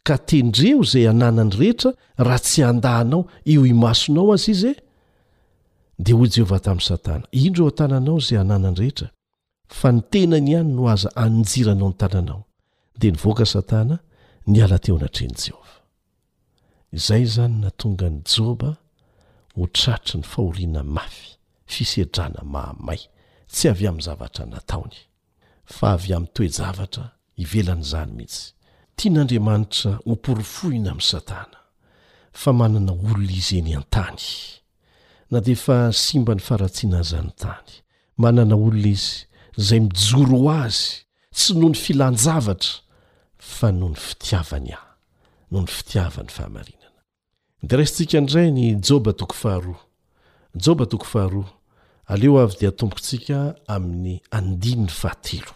ka 0.06 0.14
tendreo 0.30 0.80
izay 0.84 1.04
hananany 1.10 1.52
rehetra 1.60 1.90
raha 2.26 2.40
tsy 2.46 2.60
handahanao 2.68 3.22
eo 3.52 3.62
imasonao 3.72 4.28
aza 4.34 4.48
izy 4.54 4.72
e 4.76 4.78
dia 6.04 6.14
hoy 6.18 6.28
jehovah 6.34 6.60
tamin'ni 6.64 6.86
satana 6.90 7.26
indreo 7.44 7.66
a-tananao 7.72 8.16
izay 8.22 8.38
hananany 8.42 8.76
rehetra 8.82 9.08
fa 9.78 9.88
ni 9.94 10.00
tenany 10.12 10.48
ihany 10.52 10.70
no 10.76 10.82
aza 10.94 11.08
anjiranao 11.24 11.88
ny 11.90 11.96
tananao 12.02 12.40
dia 13.00 13.10
nyvoaka 13.16 13.44
satana 13.54 13.96
ny 14.52 14.56
ala 14.64 14.78
teo 14.84 14.94
anatren'i 14.98 15.36
jehovah 15.44 15.74
izay 16.98 17.20
izany 17.28 17.54
natonga 17.64 18.06
ny 18.12 18.18
joba 18.32 18.70
ho 19.56 19.64
tratry 19.78 20.14
ny 20.20 20.24
fahoriana 20.32 20.82
mafy 20.96 21.26
fisedrana 21.72 22.40
mahamay 22.54 23.00
tsy 23.54 23.64
avy 23.72 23.84
amin'ny 23.88 24.06
zavatra 24.08 24.44
nataony 24.54 24.96
fa 25.76 25.86
avy 25.96 26.08
amin'nytoe 26.16 26.48
javatra 26.58 27.04
hivelan'izany 27.38 28.12
mihitsy 28.18 28.42
tia 28.98 29.10
n'andriamanitra 29.12 29.90
ho 30.06 30.10
mporofohina 30.16 30.88
amin'niy 30.94 31.10
satana 31.12 31.58
fa 32.42 32.50
manana 32.60 32.92
olona 33.08 33.32
izy 33.40 33.56
eny 33.60 33.74
an-tany 33.78 34.22
na 35.30 35.38
dia 35.44 35.56
efa 35.58 35.76
simba 36.04 36.32
ny 36.34 36.42
faratsiana 36.48 36.98
aza 37.04 37.20
ny 37.26 37.32
tany 37.42 37.70
manana 38.22 38.54
olona 38.66 38.90
izy 38.96 39.14
zay 39.66 39.80
mijoro 39.86 40.36
ho 40.42 40.48
azy 40.64 40.82
sy 41.40 41.48
noho 41.56 41.70
ny 41.72 41.78
filan-javatra 41.84 42.74
fa 43.56 43.68
noho 43.78 43.90
ny 43.92 43.98
fitiavany 44.06 44.70
ahy 44.78 44.92
noho 45.50 45.64
ny 45.66 45.70
fitiavan'ny 45.78 46.30
fahamarinana 46.36 47.00
di 47.68 47.74
resintsika 47.80 48.18
ndray 48.24 48.48
ny 48.58 48.64
joba 48.86 49.10
tokofaharoa 49.20 49.82
joba 50.64 50.84
toko 50.92 51.06
faharoa 51.12 51.50
aleo 52.12 52.40
avy 52.42 52.54
dia 52.60 52.72
tombokntsika 52.78 53.36
amin'ny 53.74 54.14
andiny 54.38 54.82
ny 54.86 54.92
fahateo 55.00 55.52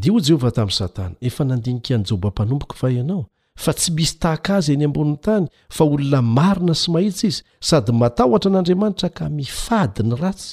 dia 0.00 0.12
ho 0.12 0.16
oh 0.16 0.20
jehovah 0.22 0.52
tamin'i 0.54 0.76
satana 0.80 1.14
efa 1.28 1.42
nandinika 1.50 1.90
any 1.94 2.04
jobampanomboka 2.08 2.74
fa 2.80 2.88
ianao 2.94 3.22
fa 3.62 3.72
tsy 3.78 3.88
misy 3.96 4.14
tahaka 4.22 4.52
azy 4.58 4.72
eny 4.76 4.84
ambonin'ny 4.88 5.18
tany 5.26 5.46
fa 5.76 5.82
olona 5.92 6.20
marina 6.38 6.74
sy 6.82 6.88
mahitsa 6.94 7.24
izy 7.30 7.42
sady 7.68 7.92
matahotra 8.00 8.48
an'andriamanitra 8.50 9.08
ka 9.18 9.24
mifadi 9.38 10.02
ny 10.08 10.14
ratsy 10.22 10.50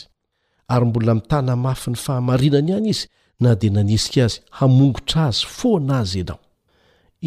ary 0.73 0.85
mbola 0.89 1.11
mitana 1.17 1.53
mafy 1.65 1.89
ny 1.93 1.97
fahamarinany 2.05 2.69
ihany 2.71 2.89
izy 2.93 3.05
na 3.43 3.49
dia 3.59 3.71
nanisika 3.75 4.21
azy 4.27 4.37
hamongotra 4.57 5.21
azy 5.29 5.41
foana 5.57 5.93
azy 6.01 6.17
ianao 6.19 6.39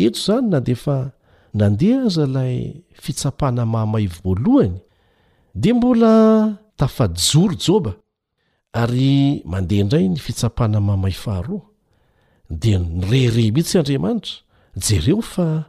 etro 0.05 0.17
izany 0.21 0.47
na 0.53 0.59
deefa 0.69 0.97
nandeha 1.61 2.01
aza 2.09 2.25
lay 2.37 2.55
fitsapana 3.05 3.63
mahmay 3.75 4.07
voalohany 4.19 4.77
dia 5.61 5.75
mbola 5.79 6.11
tafajoro 6.79 7.55
joba 7.65 7.93
ary 8.83 9.13
mandeha 9.53 9.83
indray 9.83 10.05
ny 10.15 10.19
fitsapana 10.27 10.79
mahmay 10.89 11.15
faharoa 11.25 11.63
de 12.57 12.75
rere 13.11 13.51
mihitsy 13.53 13.79
andriamanitrae 13.79 15.65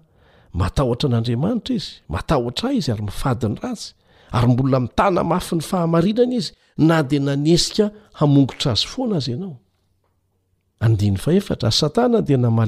ataotra 0.66 1.08
n'andriamanitra 1.10 1.74
izy 1.78 1.92
mataotra 2.14 2.68
izy 2.78 2.92
ary 2.94 3.04
mifadiny 3.10 3.56
rasy 3.64 3.90
ary 4.38 4.48
mbolna 4.52 4.78
mitana 4.86 5.22
mafy 5.32 5.54
ny 5.56 5.62
fahamarinana 5.70 6.34
izy 6.40 6.52
na 6.88 6.98
de 7.10 7.18
nanesika 7.28 7.86
hamongotra 8.20 8.70
azy 8.74 8.88
foana 8.94 9.16
azy 9.20 9.32
anaaandnaay 9.36 11.38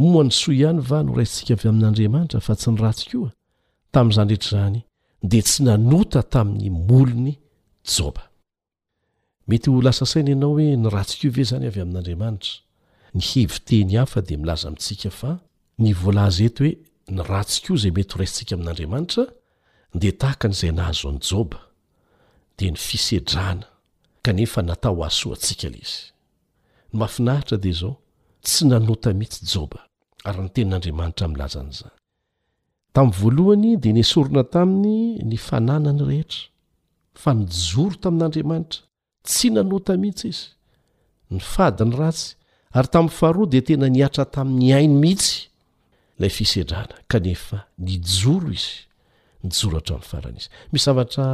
momany 0.00 0.30
soa 0.40 0.54
ihany 0.60 0.80
va 0.90 0.98
no 1.06 1.12
rastsika 1.20 1.52
avy 1.56 1.66
amin'andriamanitra 1.72 2.38
fa 2.46 2.52
tsy 2.60 2.68
ny 2.74 2.78
rats 2.84 3.02
ko 3.10 3.20
tam'zanreetrzany 3.94 4.80
di 5.30 5.40
tsy 5.46 5.60
nanota 5.68 6.20
tamin'ny 6.34 6.68
molony 6.90 7.34
job 7.94 8.16
mety 9.50 9.68
ho 9.72 9.78
lasa 9.86 10.04
saina 10.12 10.30
ianao 10.34 10.52
hoe 10.58 10.66
ny 10.82 10.88
ratsi 10.96 11.14
koa 11.20 11.32
ve 11.36 11.42
zany 11.50 11.64
avy 11.70 11.80
amin'n'andriamanitra 11.84 12.54
ny 13.16 13.22
heviteny 13.30 13.92
hafa 14.00 14.20
di 14.28 14.34
milaza 14.42 14.68
mitsika 14.74 15.10
fa 15.20 15.30
ny 15.82 15.90
volaza 16.02 16.42
eto 16.48 16.60
hoe 16.64 16.72
ny 17.14 17.20
ratsy 17.32 17.58
koa 17.66 17.76
zay 17.82 17.92
mety 17.96 18.12
ho 18.14 18.20
raisntsika 18.20 18.52
amin'andriamanitra 18.56 19.24
de 20.02 20.08
tahaka 20.20 20.46
n'izay 20.52 20.72
nahazo 20.78 21.04
any 21.12 21.20
joba 21.28 21.58
di 22.58 22.66
ny 22.72 22.78
fisedrana 22.88 23.66
kanefa 24.24 24.60
natao 24.68 24.98
asoantsika 25.08 25.68
lizy 25.76 26.00
ny 26.92 26.98
mahafinahitra 26.98 27.56
dea 27.58 27.72
zao 27.72 27.96
tsy 28.42 28.64
nanota 28.66 29.12
mihitsy 29.12 29.44
joba 29.52 29.78
ary 30.24 30.42
nytenin'andriamanitra 30.42 31.26
milazan'izany 31.32 31.92
tamin'ny 32.94 33.16
voalohany 33.20 33.70
dia 33.82 33.92
nyasorona 33.98 34.42
taminy 34.54 34.96
ny 35.28 35.36
fananany 35.46 36.00
rehetra 36.08 36.42
fa 37.22 37.30
nijoro 37.40 37.94
tamin'andriamanitra 38.04 38.80
tsy 39.28 39.46
nanota 39.56 39.92
mihitsy 40.02 40.28
izy 40.34 40.44
ny 41.30 41.40
fadiny 41.52 41.92
ratsy 42.00 42.26
ary 42.76 42.88
tamin'ny 42.92 43.14
faharoa 43.20 43.46
di 43.52 43.60
tena 43.66 43.86
niatra 43.96 44.24
tamin'ny 44.34 44.68
ainy 44.78 44.94
mihitsy 45.02 45.32
lay 46.20 46.30
fisedrana 46.38 46.96
kanefa 47.12 47.58
nyjoro 47.86 48.50
izy 48.60 48.74
nijoro 49.46 49.76
hatra 49.78 49.94
amin'ny 49.96 50.08
farana 50.10 50.38
izy 50.40 50.50
misy 50.72 50.84
zavatra 50.86 51.24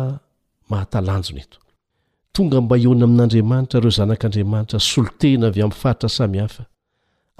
mahatalanjona 0.70 1.40
eto 1.44 1.56
tonga 2.36 2.58
mbaiona 2.66 3.04
amin'andriamanitra 3.08 3.78
reo 3.84 3.90
zanak'andriamanitra 3.98 4.78
solotena 4.92 5.44
avy 5.50 5.60
ami'ny 5.64 5.78
faritra 5.82 6.08
sami 6.16 6.38
hafa 6.42 6.62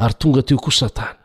ary 0.03 0.15
tonga 0.23 0.41
teo 0.49 0.59
koa 0.65 0.73
satana 0.81 1.21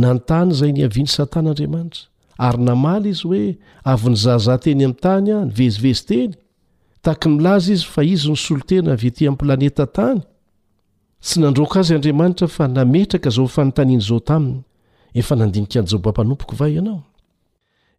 nanontany 0.00 0.50
zay 0.58 0.70
ni 0.74 0.80
aviany 0.88 1.08
satana 1.16 1.48
andriamanitra 1.52 2.00
ary 2.46 2.58
namaly 2.68 3.08
izy 3.14 3.22
hoe 3.30 3.44
avyn'nyzahazahanteny 3.92 4.82
amin'ny 4.84 4.96
tany 5.04 5.28
a 5.36 5.38
nyveziveziteny 5.46 6.32
taki 7.04 7.26
ny 7.28 7.34
milaza 7.36 7.70
izy 7.76 7.86
fa 7.94 8.02
izy 8.14 8.28
ny 8.32 8.38
solotena 8.46 8.88
avytỳ 8.96 9.22
amin'ny 9.28 9.40
planeta 9.42 9.84
tany 9.98 10.18
sy 11.26 11.36
nandroka 11.44 11.76
azy 11.82 11.92
andriamanitra 11.98 12.46
fa 12.56 12.64
nametraka 12.76 13.28
zao 13.36 13.46
fanontanian' 13.56 14.02
izao 14.04 14.20
taminy 14.30 14.58
efa 15.20 15.34
nandinika 15.40 15.78
njobampanompoka 15.82 16.54
va 16.60 16.66
ianao 16.76 17.02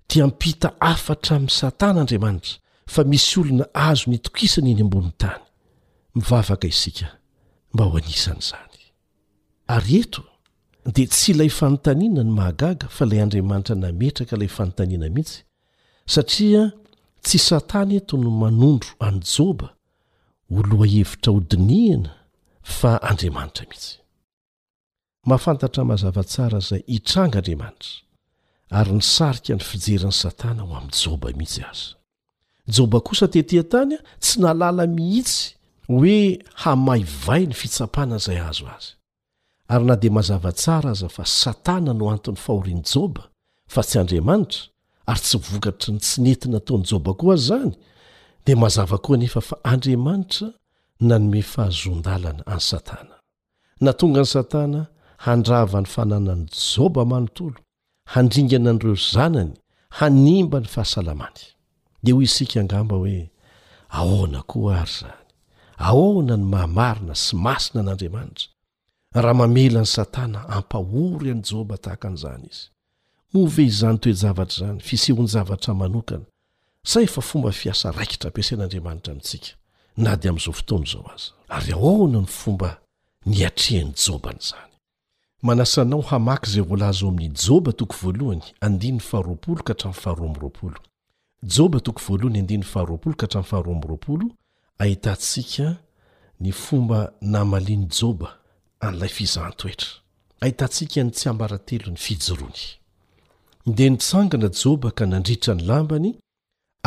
tia 0.07 0.25
mpita 0.31 0.69
afatra 0.93 1.33
amin' 1.37 1.53
satana 1.61 1.97
andriamanitra 2.03 2.55
fa 2.93 3.03
misy 3.11 3.39
olona 3.39 3.65
azo 3.89 4.05
nytokisany 4.11 4.69
eny 4.73 4.83
ambonin'ny 4.85 5.15
tany 5.21 5.39
mivavaka 6.17 6.65
isika 6.73 7.07
mba 7.73 7.83
ho 7.89 7.97
anisan'izany 7.99 8.79
ary 9.75 9.95
eto 10.03 10.21
dia 10.95 11.07
tsy 11.13 11.27
ilay 11.33 11.51
fanontaniana 11.59 12.21
ny 12.25 12.31
mahagaga 12.39 12.85
fa 12.95 13.03
ilay 13.05 13.19
andriamanitra 13.25 13.75
nametraka 13.83 14.33
ilay 14.37 14.49
fanontaniana 14.57 15.07
mihitsy 15.15 15.39
satria 16.13 16.63
tsy 17.25 17.37
satana 17.49 17.93
eto 17.99 18.13
no 18.23 18.29
manondro 18.41 18.91
any 19.07 19.21
joba 19.35 19.67
oloha 20.59 20.87
hevitra 20.95 21.29
hodinihana 21.35 22.11
fa 22.79 22.91
andriamanitra 23.09 23.63
mihitsy 23.69 23.95
mahafantatra 25.29 25.81
mazavatsara 25.91 26.57
izay 26.65 26.81
hitranga 26.93 27.37
andriamanitra 27.39 27.93
ary 28.79 28.91
ny 28.97 29.03
sarika 29.15 29.53
ny 29.57 29.63
fijeran'ny 29.69 30.17
satana 30.23 30.61
ho 30.67 30.71
amin'ny 30.79 30.97
joba 31.03 31.27
mihitsy 31.41 31.63
azy 31.71 31.89
joba 32.67 32.99
kosa 32.99 33.27
tetỳantany 33.33 33.93
a 33.97 34.01
tsy 34.21 34.35
nalala 34.41 34.83
mihitsy 34.95 35.55
hoe 35.87 36.17
hamayvay 36.61 37.43
ny 37.47 37.55
fitsapana 37.61 38.15
izay 38.21 38.39
azo 38.49 38.65
azy 38.75 38.87
ary 39.73 39.85
na 39.85 39.95
dia 40.01 40.11
mazava 40.17 40.51
tsara 40.61 40.89
aza 40.95 41.07
fa 41.15 41.23
satana 41.41 41.91
no 41.99 42.05
anton'ny 42.13 42.39
fahorian' 42.45 42.83
joba 42.91 43.23
fa 43.73 43.81
tsy 43.87 43.95
andriamanitra 44.01 44.61
ary 45.11 45.21
tsy 45.25 45.37
vokatry 45.47 45.89
ny 45.93 45.99
tsy 46.05 46.17
nenty 46.23 46.47
nataony 46.53 46.83
joba 46.89 47.11
koa 47.21 47.33
azy 47.35 47.45
zany 47.49 47.71
dia 48.45 48.55
mazava 48.63 48.97
koa 49.05 49.17
nefa 49.21 49.41
fa 49.49 49.55
andriamanitra 49.73 50.47
nanome 51.07 51.41
fahazon-dalana 51.53 52.43
any 52.53 52.61
satana 52.69 53.15
na 53.83 53.91
tonga 53.99 54.21
any 54.23 54.31
satana 54.35 54.81
handrava 55.25 55.77
ny 55.83 55.87
fananany 55.95 56.43
joba 56.69 57.01
manontolo 57.11 57.59
handringana 58.13 58.69
an'ireo 58.71 58.97
zanany 59.13 59.53
hanimba 59.97 60.57
ny 60.63 60.67
fahasalamany 60.75 61.43
de 62.03 62.11
hoy 62.13 62.23
isika 62.23 62.59
angamba 62.59 62.95
hoe 63.01 63.21
ahona 63.99 64.39
ko 64.49 64.57
ary 64.71 64.91
zany 64.99 65.17
ahoona 65.87 66.35
ny 66.39 66.45
mahamarina 66.51 67.15
sy 67.23 67.33
masina 67.45 67.79
an'andriamanitra 67.81 68.47
raha 69.21 69.33
mamela 69.41 69.79
n'ny 69.81 69.87
satana 69.95 70.39
ampahory 70.57 71.27
any 71.33 71.43
joba 71.49 71.75
tahaka 71.83 72.07
an'izany 72.09 72.47
izy 72.53 72.65
move 73.33 73.61
zany 73.79 73.97
toejavatra 74.03 74.57
zany 74.65 74.79
fisehon-javatra 74.87 75.71
manokana 75.81 76.25
sa 76.91 76.97
efa 77.07 77.21
fomba 77.29 77.51
fiasa 77.61 77.87
raikitra 77.97 78.27
ampiasen'andriamanitra 78.29 79.11
amitsika 79.13 79.49
na 80.03 80.11
de 80.19 80.25
amn'izao 80.29 80.53
fotona 80.59 80.85
zao 80.91 81.05
azy 81.13 81.29
ary 81.55 81.71
ahoona 81.77 82.19
ny 82.23 82.27
fomba 82.41 82.69
niatrehany 83.31 83.93
joban'izany 84.05 84.73
manasa 85.47 85.81
nao 85.91 86.01
hamaky 86.09 86.47
zay 86.53 86.61
volaza 86.69 87.01
aoamin'ny 87.05 87.35
joba 87.47 87.71
toko 87.79 87.95
voalohany 88.01 88.41
andin 88.65 88.95
ny 88.97 89.01
faharoapolo 89.09 89.61
ka 89.67 89.73
htra'nyfaharoamroapolo 89.73 90.81
joba 91.47 91.79
toko 91.79 92.01
voalohany 92.07 92.39
andiny 92.39 92.63
faharoapolo 92.73 93.15
ka 93.15 93.25
htram'ny 93.27 93.45
faharoaaroaolo 93.51 94.27
ahitantsika 94.81 95.65
ny 96.41 96.51
fomba 96.51 96.99
namalian'ny 97.21 97.87
joba 97.99 98.27
an'ilay 98.85 99.11
fizahan 99.17 99.53
toetra 99.59 99.89
ahitantsika 100.43 101.03
ny 101.03 101.11
tsy 101.11 101.25
ambara 101.29 101.57
telo 101.67 101.87
ny 101.93 101.99
fijoroany 102.05 102.61
de 103.77 103.85
nitsangana 103.89 104.49
joba 104.61 104.89
ka 104.97 105.03
nandritra 105.05 105.53
ny 105.55 105.63
lambany 105.69 106.11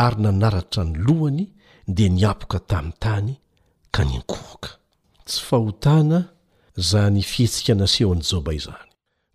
ary 0.04 0.16
nanaratra 0.22 0.82
ny 0.84 0.92
lohany 1.06 1.44
dea 1.96 2.08
ny 2.12 2.22
apoka 2.32 2.58
tamin'ny 2.70 2.94
tany 3.04 3.34
ka 3.94 4.02
ny 4.04 4.14
ankohoka 4.20 4.70
tsy 5.26 5.38
fahotana 5.48 6.18
za 6.88 7.10
ny 7.10 7.22
fihetsika 7.30 7.74
na 7.74 7.86
seho 7.86 8.12
an'ny 8.12 8.22
joba 8.30 8.52
izany 8.58 8.90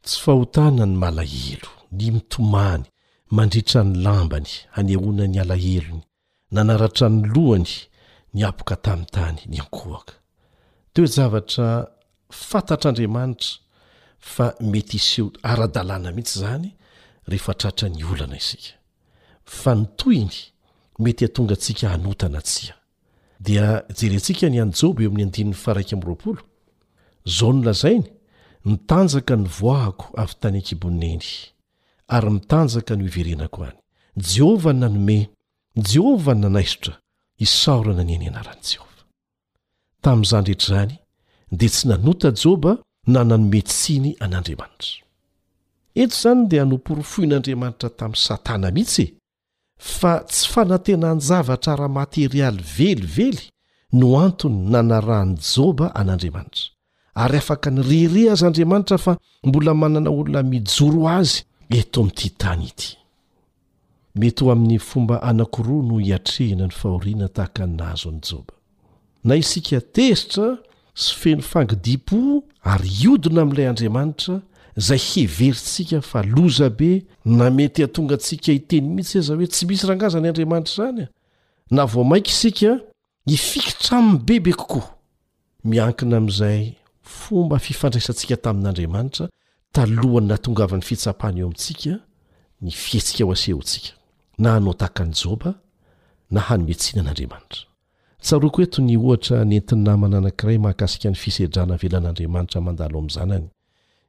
tsy 0.06 0.18
fahotana 0.24 0.84
ny 0.86 0.96
malaelo 1.04 1.72
ny 1.96 2.12
mitomaany 2.16 2.86
mandritra 3.36 3.84
ny 3.84 3.96
lambany 4.06 4.50
hanyhonany 4.76 5.38
alahelony 5.42 6.02
nanaratra 6.52 7.10
ny 7.10 7.22
lohany 7.34 7.70
ny 8.34 8.44
apoka 8.48 8.76
tami'n 8.76 9.06
tany 9.14 9.42
ny 9.52 9.60
ankohaka 9.62 10.16
te 10.94 11.04
oe 11.06 11.10
javatra 11.16 11.68
fantatr'andriamanitra 12.48 13.60
fa 14.34 14.48
mety 14.72 14.98
iseho 14.98 15.28
ara-dalàna 15.52 16.10
mihitsy 16.16 16.40
zany 16.42 16.70
rehefa 17.30 17.54
tratra 17.62 17.88
ny 17.90 18.02
olana 18.12 18.38
isika 18.42 18.74
fa 19.62 19.72
nytoyny 19.78 20.34
mety 21.04 21.26
atonga 21.30 21.56
antsika 21.58 21.86
hanotana 21.94 22.42
tsia 22.42 22.76
dia 23.46 23.68
jerentsika 23.98 24.50
ny 24.50 24.58
anjoba 24.66 25.00
eo 25.04 25.12
ami'y 25.12 25.26
adnny 25.28 25.54
faraika 25.64 25.94
am'roapolo 25.98 26.42
zao 27.38 27.54
no 27.54 27.62
lazainy 27.68 28.10
nitanjaka 28.66 29.34
ny 29.42 29.48
voahako 29.60 30.06
avy 30.22 30.34
tany 30.42 30.58
an-kiboineny 30.60 31.28
ary 32.10 32.30
mitanjaka 32.30 32.96
no 32.96 33.06
iverenako 33.06 33.60
any 33.70 33.78
jehovah 34.34 34.74
ny 34.74 34.80
nanome 34.80 35.28
jehova 35.76 36.34
ny 36.34 36.42
nanaisotra 36.42 36.94
hisaorana 37.38 38.04
niany 38.04 38.28
ana 38.28 38.42
ran' 38.44 38.64
jehovah 38.72 39.04
tamin'izany 40.02 40.46
rehetrazany 40.48 40.96
dia 41.52 41.66
tsy 41.70 41.88
nanota 41.90 42.30
joba 42.42 42.72
na 43.14 43.20
nanome 43.26 43.62
tsiny 43.72 44.10
an'andriamanitra 44.24 44.98
ento 46.02 46.16
izany 46.18 46.42
dia 46.52 46.64
noporofo 46.72 47.20
n'andriamanitra 47.30 47.90
tamin'ny 48.00 48.22
satana 48.28 48.68
mihitsy 48.76 49.04
e, 49.10 49.14
fa 49.98 50.14
tsy 50.30 50.46
fanantena 50.54 51.10
n-javatra 51.16 51.74
ramaterialy 51.84 52.62
velively 52.78 53.46
no 54.00 54.08
antony 54.26 54.58
nanaraan'ny 54.74 55.38
joba 55.56 55.88
an'andriamanitra 56.00 56.64
ary 57.24 57.38
afaka 57.44 57.68
nirehire 57.76 58.24
aza 58.34 58.46
andriamanitra 58.50 58.98
fa 59.06 59.12
mbola 59.48 59.72
manana 59.82 60.10
olona 60.20 60.42
mijoro 60.54 61.02
azy 61.22 61.40
eto 61.70 62.04
amin'ity 62.04 62.30
tany 62.42 62.66
ity 62.72 62.96
mety 64.20 64.44
ho 64.46 64.50
amin'ny 64.54 64.80
fomba 64.82 65.20
anakoroa 65.32 65.84
no 65.86 66.00
hiatrehina 66.02 66.68
ny 66.68 66.74
fahoriana 66.74 67.28
tahaka 67.30 67.68
nazo 67.68 68.10
any 68.10 68.22
joba 68.30 68.54
na 69.24 69.36
isika 69.38 69.80
tezitra 69.94 70.48
sy 70.98 71.14
feno 71.22 71.46
fangydipo 71.46 72.18
ary 72.66 72.90
iodina 73.04 73.44
amin'ilay 73.46 73.70
andriamanitra 73.70 74.40
izay 74.80 75.02
heverintsika 75.12 76.02
fa 76.02 76.24
lozabe 76.26 77.04
na 77.26 77.50
mety 77.54 77.86
ha 77.86 77.88
tonga 77.88 78.18
antsika 78.18 78.52
iteny 78.52 78.90
mihitsy 78.90 79.18
iayza 79.18 79.36
hoe 79.36 79.48
tsy 79.48 79.66
misy 79.70 79.86
rangazany 79.88 80.28
andriamanitra 80.30 80.74
izanya 80.74 81.08
na 81.72 81.86
vo 81.86 82.04
mainky 82.04 82.34
isika 82.34 82.80
nifikitra 83.26 83.98
aminy 84.02 84.20
bebe 84.28 84.54
kokoa 84.54 84.90
miankina 85.64 86.18
amin'izay 86.18 86.74
fomba 87.04 87.60
fifandraisantsika 87.62 88.38
tamin'n'andriamanitra 88.42 89.30
talohany 89.76 90.28
natongavan'ny 90.30 90.84
fitsapana 90.90 91.38
eo 91.42 91.46
amintsika 91.48 91.94
ny 92.64 92.72
fihetsika 92.84 93.24
ho 93.26 93.32
asehontsika 93.36 93.92
na 94.44 94.50
hanao 94.54 94.74
tahakany 94.80 95.12
joba 95.22 95.52
na 96.34 96.40
hanometsina 96.48 97.00
an'andriamanitra 97.02 97.62
tsaroako 98.26 98.60
eto 98.66 98.80
ny 98.88 98.94
ohatra 98.98 99.38
nyentiny 99.52 99.82
namana 99.88 100.16
anakiray 100.22 100.58
mahakasika 100.66 101.08
ny 101.12 101.18
fisedrana 101.24 101.76
velan'andriamanitra 101.82 102.58
mandalo 102.68 102.96
amin'nzanany 103.02 103.46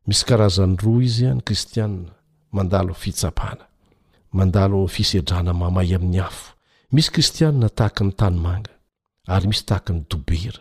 misy 0.09 0.23
karazany 0.29 0.75
roa 0.83 1.03
izy 1.09 1.25
any 1.33 1.41
kristiana 1.47 2.09
mandalo 2.57 2.93
fitsapana 3.03 3.65
mandalo 4.39 4.77
fisedrana 4.97 5.53
mamay 5.61 5.91
amin'ny 5.99 6.19
afo 6.29 6.45
misy 6.95 7.09
kristianna 7.15 7.69
tahaka 7.79 8.03
ny 8.07 8.13
tanymanga 8.21 8.73
ary 9.35 9.47
misy 9.51 9.65
tahaka 9.69 9.91
ny 9.93 10.01
dobera 10.11 10.61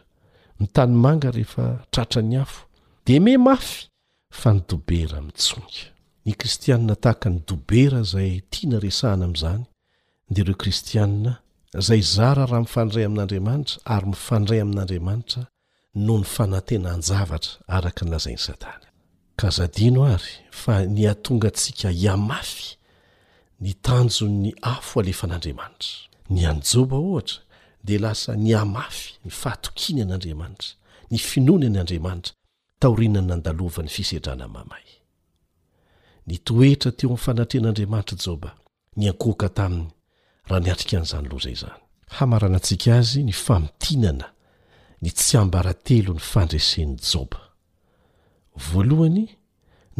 ny 0.59 0.65
tanymanga 0.75 1.27
rehefa 1.35 1.65
tratrany 1.91 2.35
afo 2.43 2.61
dia 3.05 3.19
me 3.23 3.33
mafy 3.47 3.87
fa 4.31 4.53
nydobera 4.53 5.21
mitsonga 5.21 5.81
ny 6.25 6.33
kristianina 6.39 6.95
tahaka 7.03 7.29
ny 7.33 7.39
dobera 7.49 7.99
izay 8.05 8.31
tiana 8.53 8.79
resahina 8.83 9.25
amin'izany 9.25 9.61
dia 10.33 10.43
ireo 10.45 10.57
kristianna 10.61 11.31
zay 11.87 12.01
zara 12.15 12.43
raha 12.51 12.59
mifandray 12.65 13.05
amin'andriamanitra 13.09 13.79
ary 13.95 14.05
mifandray 14.13 14.59
amin'andriamanitra 14.65 15.43
no 16.05 16.15
ny 16.21 16.25
fanantena 16.35 16.87
an-javatra 16.95 17.53
araka 17.75 18.01
ny 18.05 18.09
lazain'ny 18.13 18.37
satana 18.47 18.87
ka 19.39 19.47
zadino 19.57 20.01
ary 20.13 20.33
fa 20.61 20.75
ny 20.95 21.01
atonga 21.13 21.49
ntsika 21.55 21.89
iamafy 22.03 22.65
ny 23.63 23.71
tanjo 23.85 24.25
ny 24.41 24.49
afo 24.73 24.93
alefan'andriamanitra 25.01 25.93
ny 26.33 26.39
anjoba 26.51 26.95
ohatra 27.09 27.37
dia 27.85 27.99
lasa 28.05 28.31
ny 28.43 28.51
amafy 28.63 29.05
ny 29.25 29.31
fahatokiny 29.41 29.99
an'andriamanitra 30.05 30.69
ny 31.11 31.17
finoana 31.29 31.65
anyandriamanitra 31.69 32.33
taorinany 32.79 33.27
nandalovany 33.27 33.89
fisedrana 33.95 34.47
mamay 34.47 34.83
nytoetra 36.29 36.91
teo 36.97 37.07
amin'ny 37.09 37.23
fanatrehn'andriamanitra 37.25 38.17
joba 38.25 38.49
ny 38.97 39.03
ankooka 39.11 39.47
taminy 39.57 39.91
raha 40.49 40.61
niatrika 40.65 40.95
an'izany 40.99 41.27
loh 41.31 41.41
zay 41.45 41.51
izany 41.57 41.79
hamarana 42.17 42.57
antsika 42.59 42.89
azy 42.99 43.21
ny 43.27 43.33
famitinana 43.45 44.27
ny 45.03 45.09
tsy 45.17 45.33
ambaratelo 45.43 46.13
ny 46.17 46.23
fandreseny 46.31 46.93
joba 47.11 47.39
voalohany 48.69 49.23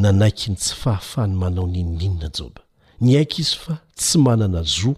nanaiky 0.04 0.48
ny 0.52 0.58
tsy 0.62 0.74
fahafahany 0.82 1.34
manao 1.42 1.68
nyinn'inina 1.74 2.30
joba 2.38 2.62
ny 3.04 3.10
aiky 3.20 3.42
izy 3.44 3.56
fa 3.64 3.74
tsy 4.00 4.16
manana 4.28 4.62
zo 4.74 4.92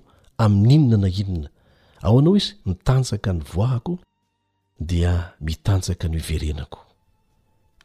amin'nyinona 0.43 0.97
na 1.03 1.09
inona 1.21 1.49
ao 2.05 2.15
anao 2.19 2.35
izy 2.39 2.51
mitanjaka 2.67 3.29
ny 3.37 3.41
voahako 3.53 3.93
dia 4.89 5.11
mitanjaka 5.47 6.05
ny 6.11 6.17
iverenako 6.23 6.79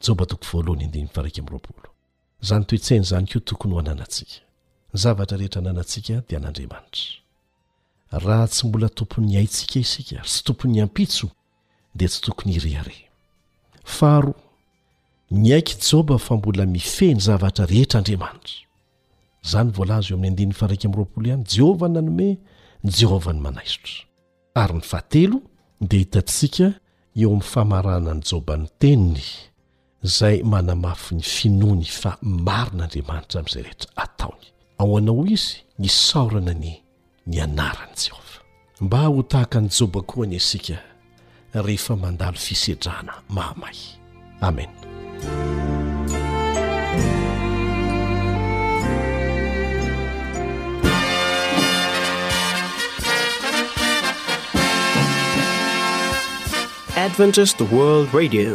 joba 0.01 0.27
tokoy 0.27 0.49
voalohany 0.53 0.85
andinin'ny 0.85 1.11
faraika 1.15 1.41
amin'roapolo 1.41 1.89
izany 2.43 2.65
toe-tsainy 2.69 3.05
izany 3.07 3.27
koa 3.33 3.43
tokony 3.49 3.73
ho 3.75 3.79
ananantsika 3.83 4.35
ny 4.93 4.99
zavatra 5.03 5.37
rehetra 5.41 5.61
ananantsika 5.61 6.15
dia 6.29 6.39
n'andriamanitra 6.41 7.09
raha 8.27 8.47
tsy 8.53 8.63
mbola 8.69 8.89
tompon'haitsika 8.99 9.77
isika 9.85 10.15
ary 10.21 10.29
tsy 10.31 10.43
tomponyyampitso 10.47 11.27
dia 11.99 12.09
tsy 12.09 12.21
tokony 12.27 12.53
irehare 12.59 12.99
faharo 13.97 14.35
nyaiky 15.31 15.75
joba 15.89 16.19
fa 16.19 16.37
mbola 16.37 16.67
mifehny 16.67 17.21
zavatra 17.27 17.65
rehetrandriamanitra 17.73 18.57
izany 19.45 19.71
voalazy 19.77 20.09
eo 20.13 20.17
amin'ny 20.19 20.33
andinin'ny 20.33 20.55
faraik 20.61 20.83
am'yroapolo 20.85 21.27
ihany 21.29 21.45
jehova 21.53 21.89
ny 21.89 21.95
nanome 21.95 22.29
ny 22.85 22.91
jehovahny 22.99 23.41
manaizotra 23.41 23.99
ary 24.55 24.75
ny 24.75 24.81
fahatelo 24.91 25.37
dia 25.89 25.99
hitatsika 25.99 26.67
eo 27.21 27.29
amin'ny 27.29 27.43
famarana 27.53 28.13
ny 28.15 28.23
jobany 28.31 28.67
teniny 28.79 29.25
izay 30.07 30.43
manamafy 30.43 31.15
ny 31.19 31.23
finoany 31.23 31.85
fa 32.01 32.11
marin'andriamanitra 32.23 33.39
amin'izay 33.43 33.63
rehetra 33.63 33.91
ataony 34.05 34.45
ao 34.79 34.97
anao 34.99 35.27
izy 35.37 35.59
ny 35.79 35.89
saorana 35.91 36.55
ny 36.55 36.73
ny 37.27 37.37
anaran' 37.47 37.97
jehovah 37.99 38.39
mba 38.81 38.99
ho 39.11 39.23
tahaka 39.23 39.61
ny 39.61 39.69
joba 39.69 40.01
koa 40.07 40.27
ny 40.27 40.37
asika 40.39 40.79
rehefa 41.55 41.97
mandalo 41.97 42.39
fisedrahana 42.39 43.15
mahamahy 43.29 43.99
amen 44.43 44.71
adventist 57.07 57.61
world 57.75 58.09
radio 58.15 58.55